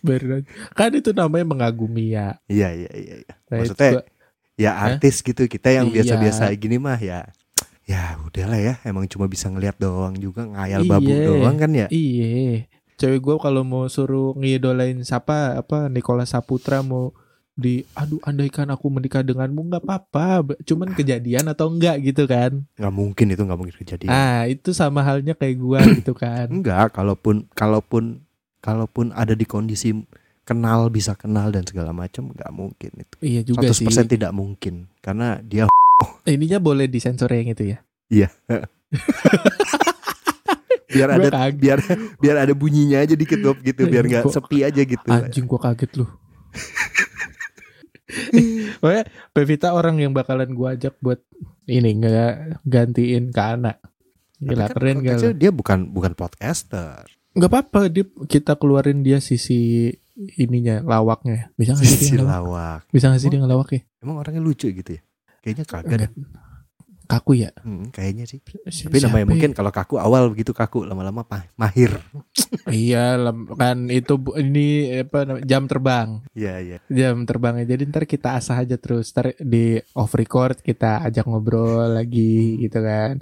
biarin. 0.00 0.44
Kan 0.72 0.90
itu 0.92 1.10
namanya 1.12 1.46
mengagumi 1.46 2.12
ya. 2.12 2.36
Iya, 2.46 2.68
iya, 2.74 2.90
iya. 2.92 3.14
iya. 3.22 3.34
Nah, 3.46 3.56
itu 3.56 3.72
Maksudnya 3.72 3.90
gua- 3.94 4.06
ya 4.56 4.70
artis 4.76 5.22
gitu 5.22 5.42
kita 5.46 5.72
yang 5.72 5.88
Iya. 5.88 5.94
biasa-biasa 5.94 6.52
gini 6.54 6.76
mah 6.76 6.98
ya 6.98 7.32
ya 7.82 8.20
udahlah 8.20 8.60
ya 8.60 8.74
emang 8.84 9.08
cuma 9.08 9.24
bisa 9.24 9.48
ngeliat 9.48 9.74
doang 9.74 10.12
juga 10.14 10.44
ngayal 10.44 10.84
Iya. 10.84 10.90
babu 10.90 11.08
doang 11.10 11.56
kan 11.56 11.70
ya 11.72 11.86
Iya. 11.88 12.68
Cewek 13.00 13.24
gue 13.24 13.36
kalau 13.40 13.64
mau 13.64 13.88
suruh 13.88 14.36
ngidolain 14.36 15.00
siapa 15.00 15.56
apa 15.56 15.88
Nikola 15.88 16.28
Saputra 16.28 16.84
mau 16.84 17.16
di 17.56 17.80
aduh 17.96 18.20
andaikan 18.28 18.68
aku 18.68 18.92
menikah 18.92 19.24
denganmu 19.24 19.72
nggak 19.72 19.84
apa-apa 19.84 20.44
cuman 20.68 20.92
kejadian 20.92 21.48
atau 21.48 21.72
enggak 21.72 21.96
gitu 22.04 22.28
kan. 22.28 22.68
Nggak 22.76 22.92
mungkin 22.92 23.26
itu 23.32 23.40
nggak 23.40 23.56
mungkin 23.56 23.76
kejadian. 23.80 24.12
Ah 24.12 24.44
itu 24.44 24.76
sama 24.76 25.00
halnya 25.00 25.32
kayak 25.32 25.56
gua 25.56 25.80
gitu 25.96 26.12
kan. 26.12 26.52
Enggak 26.52 26.92
kalaupun 26.92 27.48
kalaupun 27.56 28.20
kalaupun 28.60 29.16
ada 29.16 29.32
di 29.32 29.48
kondisi 29.48 29.96
kenal 30.44 30.92
bisa 30.92 31.16
kenal 31.16 31.48
dan 31.48 31.64
segala 31.64 31.96
macam 31.96 32.36
nggak 32.36 32.52
mungkin 32.52 32.92
itu. 33.00 33.16
Iya 33.24 33.40
juga 33.48 33.72
100% 33.72 33.80
sih 33.80 34.12
tidak 34.12 34.36
mungkin 34.36 34.92
karena 35.00 35.40
dia 35.40 35.72
ininya 36.28 36.60
boleh 36.60 36.84
disensor 36.84 37.32
yang 37.32 37.48
itu 37.52 37.76
ya 37.76 38.28
biar 40.90 41.08
ada 41.16 41.28
biar 41.54 41.78
biar 42.18 42.36
ada 42.42 42.54
bunyinya 42.54 43.00
aja 43.02 43.14
dikit 43.14 43.38
Bob 43.40 43.58
gitu. 43.62 43.86
Biar 43.86 44.04
nggak 44.04 44.26
sepi 44.28 44.66
aja 44.66 44.82
gitu. 44.82 45.10
Anjing 45.10 45.46
gua 45.46 45.60
kaget 45.70 45.90
lu. 45.96 46.06
Pokoknya 48.82 49.04
Pevita 49.30 49.70
orang 49.70 50.02
yang 50.02 50.10
bakalan 50.10 50.50
gua 50.52 50.74
ajak 50.74 50.98
buat 50.98 51.22
ini 51.70 51.90
nggak 52.02 52.62
gantiin 52.66 53.30
ke 53.30 53.42
anak. 53.42 53.78
Gila 54.40 54.66
kan 54.66 54.74
keren 54.74 54.96
gak 55.04 55.36
dia 55.36 55.50
bukan 55.52 55.92
bukan 55.92 56.12
podcaster. 56.16 57.04
Nggak 57.36 57.50
apa-apa 57.52 57.92
dia 57.92 58.04
kita 58.26 58.56
keluarin 58.58 59.06
dia 59.06 59.22
sisi 59.22 59.92
ininya 60.36 60.82
lawaknya. 60.82 61.54
Bisa 61.54 61.76
nggak 61.76 61.86
sih 61.86 61.98
si 62.00 62.16
dia 62.16 62.24
ngelawak? 62.24 62.34
lawak. 62.34 62.80
Bisa 62.90 63.04
nggak 63.12 63.20
sih 63.22 63.28
dia 63.30 63.40
ngelawak 63.40 63.68
ya? 63.70 63.80
emang 64.00 64.16
orangnya 64.16 64.42
lucu 64.42 64.68
gitu 64.72 64.90
ya? 64.96 65.00
Kayaknya 65.44 65.64
kagak. 65.68 66.10
Kaku 67.10 67.32
ya 67.36 67.50
Hmm, 67.60 67.90
kayaknya 67.90 68.22
sih. 68.24 68.38
Si- 68.70 68.86
Tapi 68.86 69.02
namanya 69.02 69.26
mungkin 69.26 69.50
kalau 69.50 69.68
kaku 69.68 69.98
awal 69.98 70.30
begitu 70.30 70.50
kaku 70.50 70.86
lama-lama 70.86 71.22
ma- 71.22 71.50
mahir. 71.58 71.90
ya? 71.90 72.02
iya 72.72 73.04
kan 73.52 73.90
itu 73.90 74.14
ini 74.36 74.68
apa 75.00 75.24
namanya, 75.24 75.44
jam 75.44 75.66
terbang 75.66 76.08
Iya 76.32 76.54
iya. 76.60 76.78
jam 76.86 77.24
terbangnya 77.24 77.66
jadi 77.66 77.82
ntar 77.84 78.04
kita 78.04 78.38
asah 78.38 78.62
aja 78.62 78.76
terus 78.76 79.10
ntar 79.10 79.34
di 79.36 79.64
off 79.92 80.14
record 80.14 80.60
kita 80.60 81.02
ajak 81.02 81.26
ngobrol 81.26 81.90
lagi 81.90 82.30
gitu 82.58 82.78
kan 82.78 83.18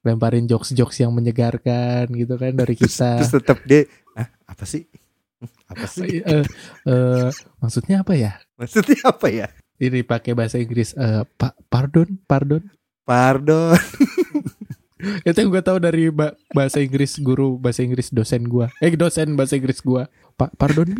lemparin 0.00 0.46
jokes 0.46 0.70
jokes 0.70 0.96
yang 0.96 1.10
menyegarkan 1.10 2.06
gitu 2.10 2.34
kan 2.34 2.54
dari 2.54 2.72
Terus, 2.72 2.94
kita 2.94 3.10
terus 3.18 3.32
tetap 3.34 3.58
dia 3.62 3.82
ah, 4.14 4.30
apa 4.46 4.64
sih? 4.64 4.86
Hmm, 5.38 5.50
Apa 5.70 5.86
sih? 5.86 6.18
Eh, 6.18 6.44
eh, 6.84 7.28
maksudnya 7.58 8.02
apa 8.02 8.14
ya 8.14 8.32
Maksudnya 8.54 8.98
apa 9.04 9.26
ya? 9.28 9.46
ini 9.78 10.02
pakai 10.02 10.34
bahasa 10.34 10.56
Inggris 10.56 10.90
eh, 10.92 11.22
pak 11.30 11.54
pardon 11.68 12.18
pardon 12.24 12.62
Pardon. 13.08 13.72
itu 15.24 15.36
yang 15.36 15.48
gue 15.48 15.62
tahu 15.62 15.78
dari 15.78 16.10
ba- 16.10 16.34
bahasa 16.50 16.78
Inggris 16.78 17.16
guru 17.16 17.54
bahasa 17.54 17.80
Inggris 17.80 18.10
dosen 18.10 18.42
gue 18.44 18.66
eh 18.76 18.92
dosen 18.92 19.32
bahasa 19.32 19.54
Inggris 19.54 19.78
gue 19.78 20.02
pak 20.34 20.50
pardon 20.52 20.90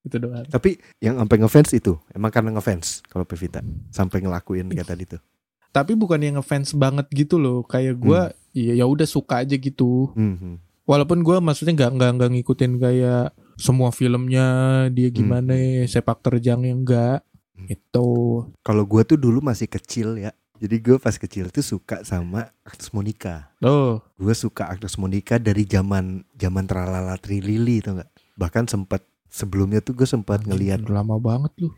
itu 0.00 0.16
doang 0.18 0.42
Tapi 0.44 0.74
yang 0.98 1.14
sampai 1.16 1.38
ngefans 1.38 1.70
itu 1.72 1.94
emang 2.10 2.28
karena 2.28 2.50
ngefans 2.52 3.06
kalau 3.06 3.22
Pevita 3.22 3.62
sampai 3.88 4.20
ngelakuin 4.20 4.66
kayak 4.68 4.82
tadi 4.84 5.04
tuh. 5.06 5.22
tapi 5.70 5.94
bukan 5.94 6.18
yang 6.18 6.34
ngefans 6.36 6.74
banget 6.74 7.06
gitu 7.08 7.38
loh 7.38 7.62
kayak 7.62 7.94
gue 7.96 8.20
ya 8.50 8.74
ya 8.74 8.84
udah 8.84 9.06
suka 9.06 9.40
aja 9.40 9.54
gitu 9.54 10.10
Hmm, 10.12 10.34
hmm. 10.34 10.56
walaupun 10.82 11.22
gue 11.22 11.38
maksudnya 11.38 11.78
nggak 11.78 11.90
nggak 11.94 12.10
nggak 12.12 12.30
ngikutin 12.34 12.72
kayak 12.76 13.30
semua 13.54 13.94
filmnya 13.94 14.46
dia 14.88 15.06
gimana 15.08 15.54
sepak 15.86 16.18
terjangnya 16.20 16.74
enggak 16.74 17.18
Hmm. 17.52 17.68
itu 17.68 18.08
Kalau 18.58 18.82
gue 18.82 19.02
tuh 19.04 19.14
dulu 19.14 19.38
masih 19.38 19.68
kecil 19.68 20.16
ya. 20.18 20.32
Jadi 20.60 20.76
gue 20.76 20.96
pas 21.00 21.16
kecil 21.16 21.48
tuh 21.48 21.64
suka 21.64 22.04
sama 22.04 22.52
Agnes 22.62 22.92
Monica. 22.92 23.48
oh 23.64 24.04
Gue 24.14 24.36
suka 24.36 24.68
Agnes 24.68 25.00
Monica 25.00 25.40
dari 25.40 25.64
zaman 25.64 26.20
zaman 26.36 26.68
Tralala 26.68 27.16
Trilili 27.16 27.80
tuh 27.80 27.96
nggak. 27.96 28.10
Bahkan 28.36 28.68
sempat 28.68 29.00
sebelumnya 29.26 29.80
tuh 29.80 29.96
gue 29.96 30.04
sempat 30.04 30.44
ngelihat 30.44 30.84
lama 30.84 31.16
banget 31.16 31.52
lu 31.58 31.72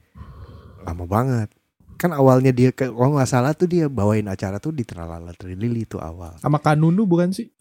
lama 0.83 1.07
banget. 1.07 1.49
Kan 1.95 2.11
awalnya 2.11 2.51
dia 2.51 2.75
ke- 2.75 2.91
kalau 2.91 3.15
nggak 3.15 3.31
salah 3.31 3.55
tuh 3.55 3.71
dia 3.71 3.87
bawain 3.87 4.27
acara 4.27 4.59
tuh 4.59 4.75
di 4.75 4.83
Tralala 4.83 5.31
Trilili 5.31 5.87
tuh 5.87 6.03
awal. 6.03 6.35
sama 6.43 6.59
Kanunu 6.59 7.07
bukan 7.07 7.31
sih 7.31 7.55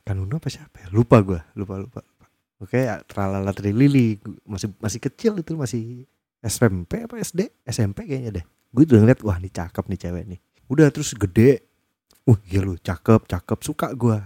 Kanunu 0.00 0.40
apa 0.40 0.48
siapa 0.48 0.80
ya? 0.80 0.88
Lupa 0.88 1.20
gue, 1.20 1.40
lupa 1.52 1.76
lupa. 1.76 2.00
Oke, 2.56 2.88
ya, 2.88 3.04
Tralala 3.04 3.52
Trilili 3.52 4.16
masih 4.48 4.72
masih 4.80 4.96
kecil 5.02 5.36
itu 5.36 5.52
masih 5.52 6.08
SMP 6.40 7.04
apa 7.04 7.20
SD? 7.20 7.52
SMP 7.68 8.08
kayaknya 8.08 8.40
deh. 8.40 8.44
Gue 8.72 8.88
udah 8.88 9.04
ngeliat 9.04 9.20
wah 9.20 9.36
nih 9.36 9.52
cakep 9.52 9.84
nih 9.84 10.00
cewek 10.00 10.24
nih. 10.24 10.40
Udah 10.66 10.88
terus 10.88 11.12
gede. 11.12 11.64
Wah, 12.24 12.40
iya 12.44 12.60
lu 12.60 12.74
cakep, 12.74 13.28
cakep, 13.28 13.58
suka 13.60 13.92
gue. 13.92 14.18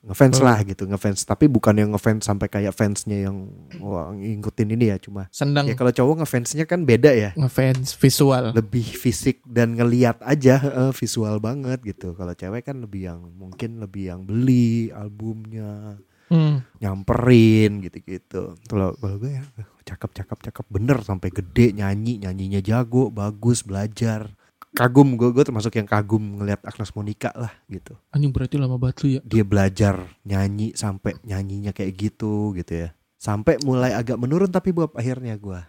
Ngefans 0.00 0.40
Oh. 0.40 0.48
lah 0.48 0.64
gitu, 0.64 0.88
ngefans. 0.88 1.24
Tapi 1.24 1.44
bukan 1.44 1.76
yang 1.76 1.92
ngefans 1.92 2.24
sampai 2.24 2.48
kayak 2.48 2.72
fansnya 2.72 3.28
yang 3.28 3.52
wah 3.76 4.08
ngikutin 4.10 4.72
ini 4.72 4.88
ya 4.88 4.96
cuma. 4.96 5.28
senang 5.28 5.68
Ya 5.68 5.76
kalau 5.76 5.92
cowok 5.92 6.24
ngefansnya 6.24 6.64
kan 6.64 6.88
beda 6.88 7.12
ya. 7.12 7.30
ngefans 7.36 7.92
visual 7.94 8.56
Lebih 8.56 8.96
fisik 8.96 9.44
dan 9.44 9.76
ngeliat 9.76 10.16
aja 10.20 10.56
eh, 10.56 10.92
visual 10.94 11.36
banget 11.36 11.84
gitu. 11.84 12.12
Kalau 12.12 12.32
cewek 12.32 12.64
kan 12.64 12.80
lebih 12.80 13.12
yang 13.12 13.20
mungkin 13.30 13.76
lebih 13.78 14.08
yang 14.08 14.20
beli 14.24 14.88
albumnya, 14.90 16.00
Hmm. 16.28 16.64
nyamperin 16.80 17.82
gitu-gitu. 17.82 18.54
Kalau 18.64 18.94
kalau 18.94 19.16
gue 19.18 19.32
ya 19.32 19.44
cakep 19.82 20.10
cakep 20.14 20.38
cakep 20.42 20.64
bener 20.70 21.02
sampai 21.02 21.28
gede 21.28 21.74
nyanyi 21.74 22.16
nyanyinya 22.18 22.62
jago 22.62 23.10
bagus 23.10 23.60
belajar 23.60 24.32
kagum. 24.72 25.18
Gue 25.18 25.30
gue 25.30 25.44
termasuk 25.44 25.74
yang 25.74 25.86
kagum 25.86 26.40
ngelihat 26.40 26.62
Agnes 26.62 26.92
Monica 26.94 27.30
lah 27.34 27.52
gitu. 27.66 27.96
Anjing 28.10 28.30
berarti 28.30 28.56
lama 28.56 28.76
banget 28.76 28.96
lu 29.02 29.08
ya? 29.18 29.20
Dia 29.22 29.44
belajar 29.44 29.94
nyanyi 30.22 30.72
sampai 30.74 31.18
nyanyinya 31.22 31.70
kayak 31.70 31.92
gitu 31.96 32.54
gitu 32.54 32.86
ya. 32.86 32.88
Sampai 33.20 33.60
mulai 33.60 33.92
agak 33.92 34.16
menurun 34.16 34.48
tapi 34.48 34.72
buat 34.72 34.96
akhirnya 34.96 35.36
gue 35.36 35.60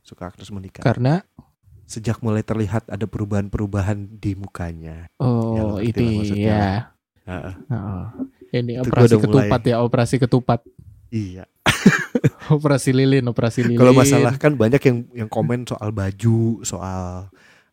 suka 0.00 0.30
Agnes 0.30 0.50
Monica. 0.50 0.80
Karena? 0.82 1.22
Sejak 1.82 2.22
mulai 2.22 2.40
terlihat 2.40 2.88
ada 2.88 3.04
perubahan-perubahan 3.04 4.16
di 4.16 4.32
mukanya. 4.38 5.10
Oh 5.18 5.78
Ya, 5.82 5.92
itu 5.92 6.02
ya. 6.32 6.94
Heeh. 7.26 7.54
ini 8.52 8.78
Itu 8.78 8.88
operasi 8.88 9.04
udah 9.04 9.18
mulai. 9.18 9.26
ketupat 9.26 9.60
ya 9.66 9.76
operasi 9.82 10.14
ketupat. 10.18 10.60
Iya. 11.12 11.44
Operasi 12.52 12.90
lilin 12.92 13.24
operasi 13.26 13.64
lilin. 13.64 13.80
Kalau 13.80 13.94
masalah 13.96 14.34
kan 14.36 14.54
banyak 14.54 14.82
yang 14.82 14.98
yang 15.24 15.30
komen 15.30 15.64
soal 15.64 15.90
baju, 15.90 16.60
soal 16.62 17.30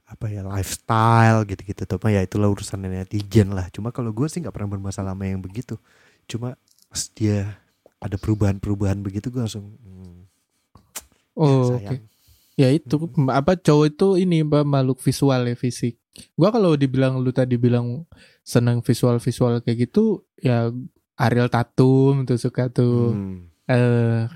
apa 0.10 0.26
ya 0.28 0.42
lifestyle 0.42 1.46
gitu-gitu. 1.46 1.86
Tapi 1.86 2.18
ya 2.18 2.26
itulah 2.26 2.50
urusan 2.50 2.82
netizen 2.82 3.54
lah. 3.54 3.70
Cuma 3.70 3.94
kalau 3.94 4.10
gue 4.10 4.26
sih 4.26 4.42
nggak 4.42 4.54
pernah 4.54 4.70
bermasalah 4.74 5.14
sama 5.14 5.30
yang 5.30 5.40
begitu. 5.40 5.78
Cuma 6.26 6.58
pas 6.90 7.04
dia 7.14 7.62
ada 8.02 8.18
perubahan-perubahan 8.18 8.98
begitu 9.06 9.30
gue 9.30 9.44
langsung 9.44 9.78
hmm, 9.78 10.26
oh 11.38 11.78
oke 11.78 11.86
sayang. 11.86 12.02
Ya 12.60 12.68
itu 12.76 12.96
apa 13.32 13.56
cowok 13.56 13.86
itu 13.88 14.08
ini 14.20 14.44
apa 14.44 14.68
makhluk 14.68 15.00
visual 15.00 15.48
ya 15.48 15.56
fisik. 15.56 15.96
Gua 16.36 16.52
kalau 16.52 16.76
dibilang 16.76 17.16
lu 17.24 17.32
tadi 17.32 17.56
bilang 17.56 18.04
seneng 18.44 18.84
visual-visual 18.84 19.64
kayak 19.64 19.88
gitu 19.88 20.28
ya 20.36 20.68
Ariel 21.16 21.48
Tatum 21.48 22.28
tuh 22.28 22.36
suka 22.36 22.68
tuh 22.68 23.16
Hmm. 23.16 23.48
eh 23.70 24.28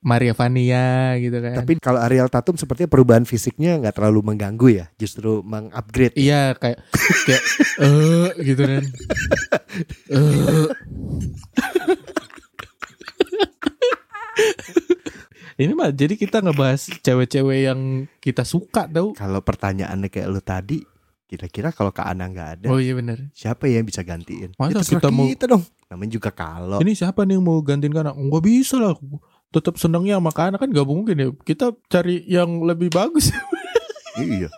Maria 0.00 0.32
Vania 0.32 1.14
gitu 1.16 1.38
kan. 1.38 1.54
Tapi 1.60 1.76
kalau 1.76 2.00
Ariel 2.00 2.26
Tatum 2.26 2.56
sepertinya 2.56 2.88
perubahan 2.88 3.22
fisiknya 3.22 3.76
nggak 3.76 3.94
terlalu 3.94 4.24
mengganggu 4.24 4.68
ya, 4.72 4.86
justru 4.96 5.44
mengupgrade. 5.44 6.16
iya 6.16 6.56
kayak 6.56 6.80
kayak 7.28 7.42
eh 7.84 8.28
gitu 8.40 8.62
kan. 8.64 8.82
Eh. 10.08 10.66
Ini 15.60 15.76
mah 15.76 15.92
jadi 15.92 16.16
kita 16.16 16.40
ngebahas 16.40 16.88
cewek-cewek 17.04 17.68
yang 17.68 17.80
kita 18.16 18.48
suka 18.48 18.88
tau. 18.88 19.12
Kalau 19.12 19.44
pertanyaannya 19.44 20.08
kayak 20.08 20.28
lu 20.32 20.40
tadi, 20.40 20.80
kira-kira 21.28 21.68
kalau 21.68 21.92
Kak 21.92 22.08
Ana 22.08 22.26
nggak 22.26 22.48
ada, 22.56 22.66
Oh 22.72 22.80
iya 22.80 22.96
bener 22.96 23.28
siapa 23.36 23.68
ya 23.68 23.76
yang 23.76 23.84
bisa 23.84 24.00
gantiin? 24.00 24.56
Masa 24.56 24.80
Ya 24.80 24.88
kita 24.88 25.12
mau- 25.12 25.28
kita 25.28 25.44
dong. 25.44 25.60
Namanya 25.92 26.10
juga 26.16 26.32
kalau. 26.32 26.80
Ini 26.80 26.96
siapa 26.96 27.22
nih 27.22 27.36
yang 27.36 27.44
mau 27.44 27.60
gantiin 27.60 27.92
kanak? 27.92 28.16
Nggak 28.16 28.42
bisa 28.42 28.80
lah. 28.80 28.96
Tetap 29.50 29.78
senangnya 29.82 30.22
sama 30.22 30.30
kanak 30.30 30.62
kan 30.62 30.70
gak 30.70 30.86
mungkin 30.86 31.16
ya. 31.18 31.28
Kita 31.42 31.74
cari 31.90 32.22
yang 32.26 32.62
lebih 32.62 32.90
bagus. 32.90 33.34
Iya. 34.18 34.50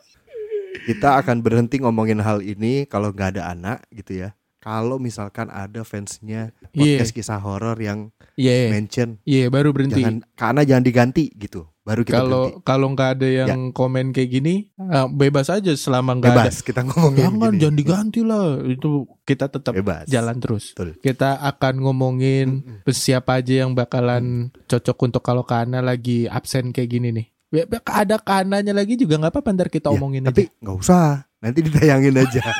Kita 0.88 1.22
akan 1.22 1.44
berhenti 1.44 1.78
ngomongin 1.78 2.18
hal 2.18 2.42
ini 2.42 2.88
kalau 2.90 3.14
nggak 3.14 3.38
ada 3.38 3.54
anak 3.54 3.86
gitu 3.94 4.26
ya. 4.26 4.34
Kalau 4.62 4.96
misalkan 4.96 5.50
ada 5.50 5.82
fansnya 5.82 6.54
Iya, 6.70 6.96
podcast 6.96 7.12
kisah 7.12 7.36
horor 7.36 7.74
yang 7.76 8.14
iya, 8.32 8.70
mention 8.70 9.18
iya 9.22 9.50
baru 9.50 9.70
berhenti. 9.70 9.98
jangan 9.98 10.22
karena 10.32 10.62
jangan 10.62 10.84
diganti 10.84 11.34
gitu. 11.34 11.66
Baru 11.82 12.00
kita 12.00 12.22
Kalau 12.22 12.42
berhenti. 12.46 12.62
kalau 12.62 12.86
nggak 12.88 13.10
ada 13.12 13.28
yang 13.42 13.62
komen 13.68 14.14
kayak 14.14 14.30
gini, 14.30 14.70
eh, 14.72 15.06
bebas 15.10 15.50
aja 15.50 15.74
selama 15.74 16.14
nggak 16.14 16.30
ada. 16.30 16.42
Bebas 16.46 16.62
kita 16.62 16.80
ngomongin 16.80 17.26
Jangan, 17.26 17.50
gini. 17.50 17.58
jangan 17.58 17.76
diganti 17.76 18.20
lah. 18.22 18.46
Itu 18.64 18.90
kita 19.22 19.50
tetap 19.50 19.74
Bebas. 19.74 20.06
jalan 20.06 20.38
terus. 20.38 20.70
Betul. 20.70 20.94
Kita 20.96 21.42
akan 21.42 21.74
ngomongin 21.82 22.62
Mm-mm. 22.62 22.86
siapa 22.88 23.42
aja 23.42 23.66
yang 23.66 23.74
bakalan 23.74 24.54
cocok 24.64 24.96
untuk 25.02 25.22
kalau 25.22 25.42
Kana 25.42 25.82
lagi 25.82 26.24
absen 26.24 26.70
kayak 26.70 26.86
gini 26.88 27.10
nih. 27.10 27.26
Ya, 27.52 27.68
ya, 27.68 27.78
ada 27.84 28.16
kananya 28.16 28.72
lagi 28.72 28.96
juga 28.96 29.20
nggak 29.20 29.28
apa-apa 29.30 29.52
ntar 29.52 29.68
kita 29.68 29.88
Ya, 29.88 29.94
omongin 29.94 30.24
tapi 30.24 30.48
nggak 30.56 30.72
usah. 30.74 31.28
Nanti 31.38 31.58
ditayangin 31.60 32.16
aja. 32.16 32.40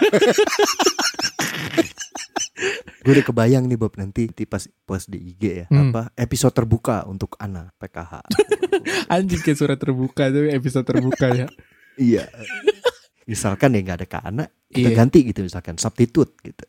Gue 3.02 3.18
udah 3.18 3.26
kebayang 3.26 3.66
nih 3.66 3.74
Bob 3.74 3.98
nanti 3.98 4.30
pas 4.46 4.62
post 4.86 5.10
di 5.10 5.18
IG 5.18 5.42
ya 5.42 5.66
Hmm. 5.66 5.90
apa 5.90 6.14
episode 6.14 6.54
terbuka 6.54 7.02
untuk 7.02 7.34
Ana 7.36 7.74
PKH. 7.74 8.22
Anjing 9.14 9.42
kayak 9.42 9.58
surat 9.58 9.74
terbuka 9.74 10.30
tuh 10.30 10.46
episode 10.46 10.86
terbuka 10.86 11.26
ya. 11.34 11.46
iya. 11.98 12.30
Misalkan 13.24 13.74
ya 13.74 13.82
nggak 13.82 13.98
ada 13.98 14.06
Kak 14.06 14.22
Ana, 14.22 14.44
kita 14.68 14.88
Iya. 14.88 14.96
ganti 14.96 15.18
gitu 15.24 15.42
misalkan 15.42 15.74
substitute 15.76 16.36
gitu. 16.42 16.62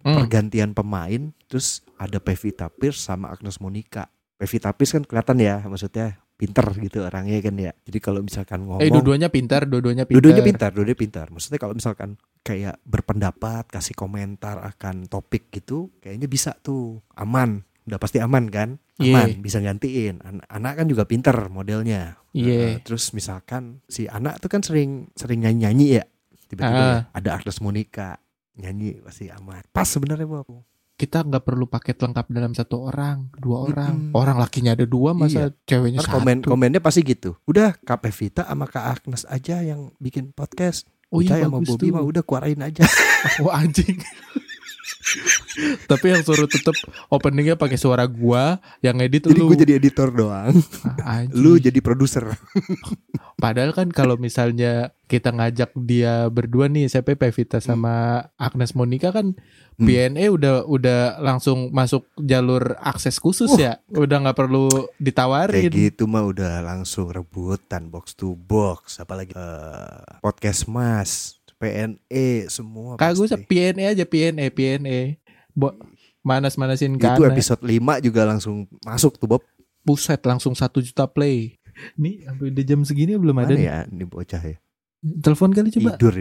Hmm. 0.00 0.22
pergantian 0.22 0.70
pemain 0.70 1.34
terus 1.50 1.82
ada 1.98 2.22
Pevita 2.22 2.70
Pierce 2.70 3.02
sama 3.02 3.26
Agnes 3.26 3.58
Monica 3.58 4.06
Pevita 4.38 4.70
Pierce 4.70 4.94
kan 4.94 5.02
kelihatan 5.02 5.42
ya 5.42 5.58
maksudnya 5.66 6.22
pinter 6.36 6.68
gitu 6.76 7.00
orangnya 7.02 7.40
kan 7.40 7.56
ya. 7.56 7.72
Jadi 7.72 7.98
kalau 7.98 8.20
misalkan 8.20 8.68
ngomong 8.68 8.84
Eh 8.84 8.92
dua-duanya 8.92 9.32
pintar, 9.32 9.64
dua-duanya 9.64 10.04
pintar. 10.04 10.20
dua-duanya 10.20 10.44
pintar 10.44 10.70
dua-duanya 10.76 10.98
pintar. 11.00 11.26
Maksudnya 11.32 11.58
kalau 11.58 11.74
misalkan 11.74 12.20
kayak 12.44 12.76
berpendapat 12.84 13.64
kasih 13.72 13.96
komentar 13.96 14.60
akan 14.60 15.08
topik 15.08 15.48
gitu 15.50 15.90
kayaknya 15.98 16.28
bisa 16.28 16.52
tuh. 16.60 17.00
Aman 17.16 17.64
udah 17.88 17.96
pasti 17.96 18.20
aman 18.20 18.52
kan? 18.52 18.76
Aman 19.00 19.28
Iya. 19.32 19.40
bisa 19.40 19.58
gantiin. 19.60 20.20
An- 20.20 20.44
anak 20.46 20.84
kan 20.84 20.86
juga 20.86 21.08
pinter 21.08 21.36
modelnya. 21.48 22.20
Iya. 22.36 22.76
Nah, 22.76 22.84
terus 22.84 23.16
misalkan 23.16 23.80
si 23.88 24.04
anak 24.04 24.36
tuh 24.38 24.52
kan 24.52 24.60
sering 24.60 25.08
sering 25.16 25.40
nyanyi 25.40 25.64
nyanyi 25.64 25.86
ya. 26.00 26.04
Tiba-tiba 26.46 26.78
ya, 26.78 26.96
ada 27.10 27.30
Agnes 27.34 27.58
Monica 27.58 28.20
nyanyi 28.56 29.00
pasti 29.00 29.32
aman. 29.32 29.64
Pas 29.72 29.88
sebenarnya 29.88 30.28
Bob 30.28 30.46
Kita 30.96 31.20
nggak 31.20 31.44
perlu 31.44 31.64
paket 31.66 31.96
lengkap 31.98 32.26
dalam 32.30 32.50
satu 32.50 32.80
orang, 32.82 33.28
dua 33.32 33.68
orang. 33.68 33.92
Mm-mm. 34.08 34.16
Orang 34.16 34.36
lakinya 34.36 34.72
ada 34.72 34.82
dua, 34.82 35.12
masa 35.12 35.52
ceweknya 35.62 36.00
Ntar 36.00 36.08
satu. 36.08 36.16
komen 36.18 36.36
komennya 36.42 36.80
pasti 36.80 37.00
gitu 37.02 37.36
udah 37.44 37.76
Kak 37.76 38.00
Pevita 38.00 38.42
sama 38.42 38.64
Kak 38.64 38.84
Agnes 38.98 39.22
aja 39.26 39.60
yang 39.60 39.92
bikin 39.96 40.30
podcast 40.30 40.88
Oh 41.06 41.20
iya 41.20 41.36
Ucai 41.36 41.44
sama 41.44 41.60
Bobby 41.60 41.88
mah 41.90 42.00
udah 42.00 42.20
keluarin 42.20 42.60
aja 42.60 42.82
Wah 43.38 43.54
anjing. 43.60 44.00
Tapi 45.86 46.06
yang 46.08 46.20
suruh 46.20 46.46
tetep 46.46 46.74
openingnya 47.08 47.54
pakai 47.54 47.76
suara 47.76 48.04
gua, 48.04 48.56
yang 48.80 48.98
edit 48.98 49.24
jadi 49.24 49.36
lu. 49.36 49.48
gue 49.48 49.58
jadi 49.58 49.72
editor 49.76 50.10
doang 50.10 50.52
Ah, 50.98 51.22
anjing. 51.22 51.32
lu 51.34 51.56
jadi 51.56 51.78
produser 51.78 52.26
Padahal 53.36 53.76
kan 53.76 53.92
kalau 53.92 54.16
misalnya 54.16 54.96
kita 55.06 55.28
ngajak 55.28 55.76
dia 55.76 56.32
berdua 56.32 56.72
nih, 56.72 56.88
siapa 56.88 57.12
Pevita 57.20 57.60
sama 57.60 58.26
Agnes 58.40 58.72
Monica 58.72 59.12
kan 59.12 59.36
Hmm. 59.76 59.92
PNE 59.92 60.32
udah 60.32 60.64
udah 60.64 61.20
langsung 61.20 61.68
masuk 61.68 62.08
jalur 62.16 62.80
akses 62.80 63.20
khusus 63.20 63.52
ya. 63.60 63.76
Udah 63.92 64.24
nggak 64.24 64.32
perlu 64.40 64.72
ditawarin. 64.96 65.68
kayak 65.68 65.76
gitu 65.76 66.08
mah 66.08 66.24
udah 66.24 66.64
langsung 66.64 67.12
rebutan 67.12 67.92
box 67.92 68.16
to 68.16 68.32
box 68.32 68.96
apalagi 68.96 69.36
eh, 69.36 70.00
podcast 70.24 70.64
mas 70.64 71.36
PNE 71.60 72.48
semua 72.48 72.96
Kagak 72.96 73.20
usah. 73.20 73.36
PNE 73.36 73.84
aja 73.84 74.08
PNE 74.08 74.48
PNE. 74.48 75.20
Bo 75.52 75.76
manas-manasin 76.24 76.96
itu 76.96 77.22
episode 77.28 77.60
5 77.60 78.00
juga 78.00 78.24
langsung 78.24 78.64
masuk 78.80 79.20
tuh 79.20 79.28
Bob 79.28 79.44
Buset 79.84 80.18
langsung 80.24 80.56
satu 80.56 80.80
juta 80.80 81.04
play. 81.04 81.60
Nih 82.00 82.24
sampai 82.24 82.52
udah 82.52 82.64
jam 82.64 82.80
segini 82.82 83.16
belum 83.16 83.36
ada 83.36 83.52
mana 83.52 83.56
nih. 83.56 83.66
ya 83.68 83.76
ini 83.88 84.04
bocah 84.08 84.42
ya 84.42 84.56
Telepon 85.02 85.50
kali 85.52 85.68
coba. 85.70 85.94
tidur 85.94 86.14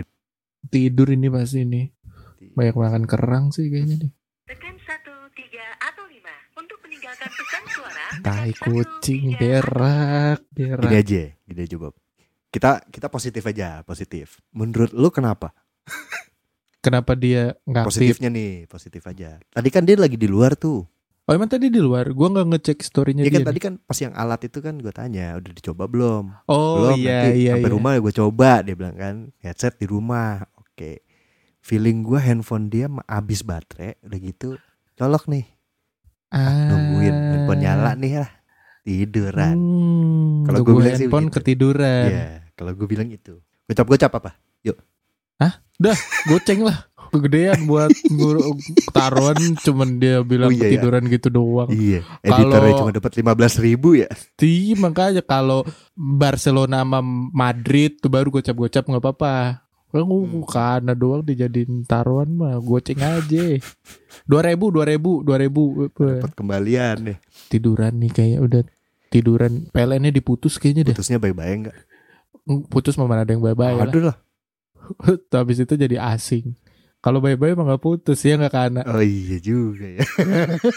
Tidur 0.65 1.07
ini 1.13 1.27
pasti 1.29 1.61
ini. 1.61 1.87
Banyak 2.53 2.75
makan 2.75 3.03
kerang 3.05 3.53
sih 3.53 3.69
kayaknya 3.69 4.05
nih. 4.05 4.11
Tekan 4.45 4.75
1, 4.77 5.29
3, 5.33 5.61
atau 5.81 6.05
5. 6.05 6.21
Tai 8.25 8.51
kucing 8.57 9.37
berak, 9.37 10.41
Gini 10.49 10.73
berak. 10.73 10.89
aja, 10.89 11.23
gini 11.45 11.61
aja 11.61 11.75
Bob. 11.77 11.93
Kita 12.49 12.81
kita 12.89 13.07
positif 13.11 13.43
aja, 13.45 13.83
positif. 13.85 14.39
Menurut 14.55 14.95
lu 14.95 15.09
kenapa? 15.13 15.53
Kenapa 16.81 17.17
dia 17.17 17.57
nggak? 17.65 17.85
Positifnya 17.85 18.29
nih, 18.29 18.69
positif 18.69 19.01
aja. 19.05 19.41
Tadi 19.49 19.69
kan 19.73 19.85
dia 19.85 19.97
lagi 19.97 20.17
di 20.17 20.29
luar 20.29 20.53
tuh. 20.57 20.85
Oh 21.25 21.33
emang 21.33 21.49
tadi 21.49 21.73
di 21.73 21.81
luar? 21.81 22.13
Gua 22.13 22.29
nggak 22.29 22.47
ngecek 22.53 22.77
storynya 22.85 23.25
Ya 23.25 23.33
dia. 23.33 23.41
kan 23.41 23.49
tadi 23.49 23.57
nih. 23.57 23.65
kan 23.65 23.73
pas 23.81 23.97
yang 23.97 24.13
alat 24.13 24.45
itu 24.45 24.61
kan 24.61 24.77
gue 24.77 24.93
tanya, 24.93 25.33
udah 25.41 25.51
dicoba 25.57 25.89
belum? 25.89 26.23
Oh 26.45 26.93
belum, 26.93 27.01
iya 27.01 27.17
nanti 27.25 27.41
iya 27.41 27.51
sampai 27.57 27.69
iya. 27.69 27.75
rumah 27.75 27.91
gue 27.97 28.13
coba 28.13 28.49
dia 28.61 28.75
bilang 28.77 28.95
kan 28.95 29.15
headset 29.41 29.73
di 29.81 29.89
rumah. 29.89 30.45
Oke. 30.61 31.01
Feeling 31.65 32.05
gue 32.05 32.21
handphone 32.21 32.69
dia 32.69 32.85
habis 33.09 33.41
baterai, 33.41 33.97
udah 34.05 34.19
gitu 34.21 34.49
colok 34.93 35.25
nih. 35.25 35.49
Ah. 36.29 36.69
Nungguin 36.69 37.15
handphone 37.17 37.61
nyala 37.65 37.97
nih 37.97 38.21
lah. 38.21 38.31
Tiduran. 38.85 39.57
Hmm, 39.57 40.45
Kalau 40.45 40.61
gua 40.61 40.73
bilang 40.77 40.93
sih 40.93 41.09
handphone 41.09 41.25
begitu. 41.33 41.37
ketiduran. 41.41 42.05
Iya, 42.05 42.25
kalau 42.53 42.71
gue 42.77 42.85
bilang 42.85 43.09
itu. 43.09 43.41
Gocap-gocap 43.65 44.13
apa? 44.13 44.37
Goceng 46.25 46.63
lah. 46.63 46.87
Kegedean 47.09 47.65
buat 47.65 47.89
guru 48.07 48.55
taruhan 48.89 49.37
cuman 49.57 49.97
dia 49.97 50.21
bilang 50.21 50.49
Oh, 50.49 50.53
iya, 50.53 50.57
iya. 50.57 50.77
ketiduran 50.77 51.03
gitu 51.07 51.27
doang. 51.29 51.69
Iya, 51.69 52.01
Kalau- 52.21 52.37
editornya 52.47 52.73
cuma 52.77 52.91
dapat 52.91 53.11
15 53.13 53.53
ribu 53.57 53.89
ya. 53.95 54.09
Ti 54.35 54.73
makanya 54.75 55.21
kalau 55.21 55.63
Barcelona 55.93 56.81
sama 56.81 56.99
Madrid 57.31 57.97
tuh 57.97 58.07
baru 58.07 58.29
gocap-gocap 58.29 58.83
nggak 58.85 59.03
apa-apa. 59.03 59.35
Kalau 59.89 60.27
Hmm. 60.27 60.43
karena 60.43 60.91
doang 60.91 61.23
dijadiin 61.23 61.87
taruhan 61.87 62.27
mah 62.29 62.59
goceng 62.59 62.99
aja. 62.99 63.43
Dua 64.27 64.41
ribu, 64.43 64.67
dua 64.67 64.83
ribu, 64.83 65.23
dua 65.23 65.39
ribu. 65.39 65.87
Dapat 65.95 66.35
kembalian 66.35 66.95
nih. 66.99 67.17
Tiduran 67.47 68.03
nih 68.03 68.11
kayak 68.11 68.39
udah 68.43 68.61
tiduran. 69.07 69.71
PLN-nya 69.71 70.11
diputus 70.11 70.59
kayaknya 70.59 70.91
deh. 70.91 70.95
Putusnya 70.99 71.15
baik-baik 71.15 71.55
enggak? 71.63 71.77
Putus 72.67 72.99
mana 72.99 73.23
ada 73.23 73.31
yang 73.31 73.39
bye-bye 73.39 73.71
lah. 73.73 73.87
Aduh 73.87 74.03
lah. 74.11 74.17
Tuh, 75.31 75.37
Habis 75.39 75.63
itu 75.63 75.73
jadi 75.73 75.95
asing. 75.97 76.53
Kalau 77.05 77.21
bye-bye 77.21 77.53
emang 77.53 77.69
gak 77.69 77.85
putus 77.85 78.17
ya 78.25 78.33
nggak 78.33 78.49
karena. 78.49 78.81
Oh 78.89 78.97
iya 78.97 79.37
juga 79.37 79.85
ya. 79.85 80.01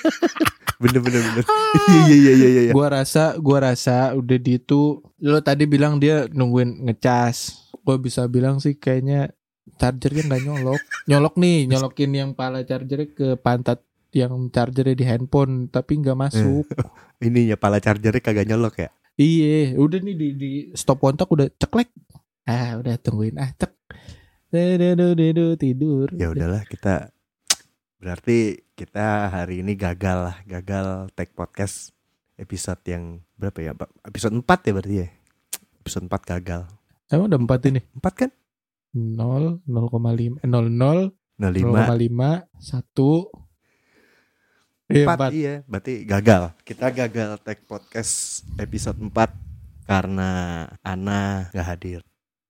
bener 0.85 1.01
bener 1.01 1.21
bener. 1.25 1.45
Iya 1.89 2.03
iya 2.05 2.13
iya 2.13 2.33
iya 2.37 2.63
iya. 2.69 2.73
Gua 2.77 2.93
rasa, 2.93 3.41
gua 3.41 3.73
rasa 3.73 4.13
udah 4.13 4.37
di 4.37 4.61
itu. 4.61 5.01
Lo 5.25 5.41
tadi 5.41 5.65
bilang 5.65 5.97
dia 5.97 6.29
nungguin 6.29 6.85
ngecas. 6.85 7.73
Gua 7.81 7.97
bisa 7.97 8.29
bilang 8.29 8.61
sih 8.61 8.77
kayaknya 8.77 9.33
chargernya 9.81 10.29
nggak 10.29 10.43
nyolok. 10.45 10.81
Nyolok 11.09 11.35
nih, 11.41 11.59
nyolokin 11.73 12.13
yang 12.13 12.31
pala 12.37 12.61
chargernya 12.61 13.09
ke 13.09 13.29
pantat 13.41 13.81
yang 14.13 14.53
chargernya 14.53 15.01
di 15.01 15.05
handphone 15.09 15.73
tapi 15.73 15.97
nggak 15.97 16.19
masuk. 16.29 16.69
Ininya 17.25 17.57
pala 17.57 17.81
chargernya 17.81 18.21
kagak 18.21 18.45
nyolok 18.45 18.85
ya. 18.85 18.93
Iya, 19.17 19.81
udah 19.81 19.99
nih 20.05 20.13
di, 20.13 20.29
di 20.37 20.51
stop 20.77 21.01
kontak 21.01 21.25
udah 21.33 21.49
ceklek. 21.57 21.89
Ah, 22.45 22.77
udah 22.77 23.01
tungguin 23.01 23.41
ah 23.41 23.49
cek. 23.57 23.78
Tidur. 25.61 26.09
Ya 26.17 26.33
udahlah 26.33 26.65
kita 26.65 27.13
berarti 28.01 28.65
kita 28.73 29.29
hari 29.29 29.61
ini 29.61 29.77
gagal 29.77 30.33
lah, 30.33 30.37
gagal 30.49 31.13
take 31.13 31.37
podcast 31.37 31.93
episode 32.41 32.81
yang 32.89 33.21
berapa 33.37 33.61
ya? 33.61 33.77
Episode 34.09 34.41
4 34.41 34.49
ya 34.65 34.73
berarti 34.73 34.97
ya. 35.05 35.09
Episode 35.85 36.09
4 36.09 36.33
gagal. 36.33 36.63
Emang 37.13 37.29
udah 37.29 37.41
empat 37.45 37.61
ini? 37.69 37.81
4 37.93 38.09
kan? 38.25 38.31
0, 38.97 39.61
0,5, 39.69 40.41
eh, 40.41 40.49
00, 40.49 41.13
05 41.37 42.49
0,5, 42.49 42.49
1. 42.57 43.29
Eh, 44.89 45.05
4 45.05 45.13
empat. 45.13 45.31
iya, 45.37 45.55
berarti 45.69 46.09
gagal. 46.09 46.57
Kita 46.65 46.89
gagal 46.89 47.37
take 47.45 47.69
podcast 47.69 48.49
episode 48.57 48.97
4 48.97 49.13
karena 49.85 50.65
Ana 50.81 51.53
gak 51.53 51.69
hadir. 51.69 52.08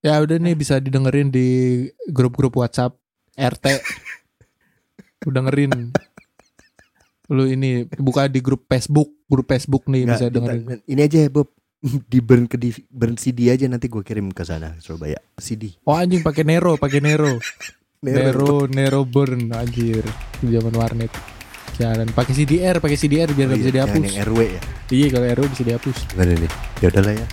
Ya 0.08 0.16
udah 0.24 0.40
nih 0.40 0.56
bisa 0.56 0.80
didengerin 0.80 1.28
di 1.28 1.84
grup-grup 2.08 2.56
WhatsApp 2.56 2.96
RT. 3.36 3.66
Udah 5.28 5.44
dengerin. 5.44 5.92
Lu 7.28 7.44
ini 7.44 7.84
buka 8.00 8.24
di 8.24 8.40
grup 8.40 8.64
Facebook, 8.64 9.12
grup 9.28 9.52
Facebook 9.52 9.84
nih 9.84 10.08
Nggak, 10.08 10.16
bisa 10.16 10.26
dengerin. 10.32 10.62
Ini 10.88 11.00
aja 11.04 11.18
ya 11.28 11.28
Bob. 11.28 11.52
di 12.10 12.18
burn 12.18 12.50
ke 12.50 12.58
di 12.58 12.74
burn 12.90 13.14
CD 13.14 13.54
aja 13.54 13.62
nanti 13.70 13.86
gue 13.86 14.02
kirim 14.02 14.32
ke 14.32 14.48
sana 14.48 14.74
Surabaya. 14.80 15.20
CD. 15.36 15.76
Oh 15.84 15.94
anjing 15.94 16.24
pakai 16.24 16.42
Nero, 16.42 16.80
pakai 16.80 17.04
Nero. 17.04 17.36
Nero, 18.02 18.64
Nero 18.66 19.04
burn 19.04 19.52
anjir. 19.52 20.08
Zaman 20.40 20.72
warnet. 20.72 21.12
Jalan 21.78 22.10
pakai 22.10 22.34
CDR, 22.34 22.82
pakai 22.82 22.96
CDR 22.98 23.30
biar 23.30 23.52
Oh 23.52 23.54
bisa 23.54 23.70
iya, 23.70 23.84
jangan 23.84 24.00
dihapus. 24.00 24.10
yang 24.10 24.26
RW 24.26 24.40
ya. 24.42 24.62
Iya 24.90 25.06
kalau 25.14 25.26
RW 25.30 25.46
bisa 25.52 25.62
dihapus. 25.68 25.96
Gimana 26.10 26.32
nih? 26.34 26.50
Ya 26.80 26.86
udahlah 26.90 27.14
ya. 27.14 27.26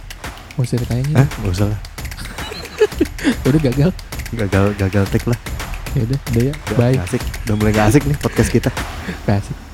Mau 0.53 0.61
usah 0.61 0.77
ditanya. 0.77 1.13
Hah? 1.17 1.27
Gak 1.41 1.53
usah 1.55 1.67
lah. 1.73 1.79
Udah 3.47 3.59
gagal. 3.71 3.89
Gagal 4.35 4.65
gagal 4.75 5.03
take 5.11 5.27
lah. 5.29 5.39
Ya 5.95 6.03
udah, 6.03 6.19
udah 6.33 6.43
ya. 6.43 6.53
Bye. 6.75 6.97
asik. 6.99 7.23
Udah 7.47 7.55
mulai 7.55 7.71
gak 7.71 7.87
asik 7.93 8.03
nih 8.03 8.17
podcast 8.19 8.51
kita. 8.51 8.71
Kasih. 9.23 9.64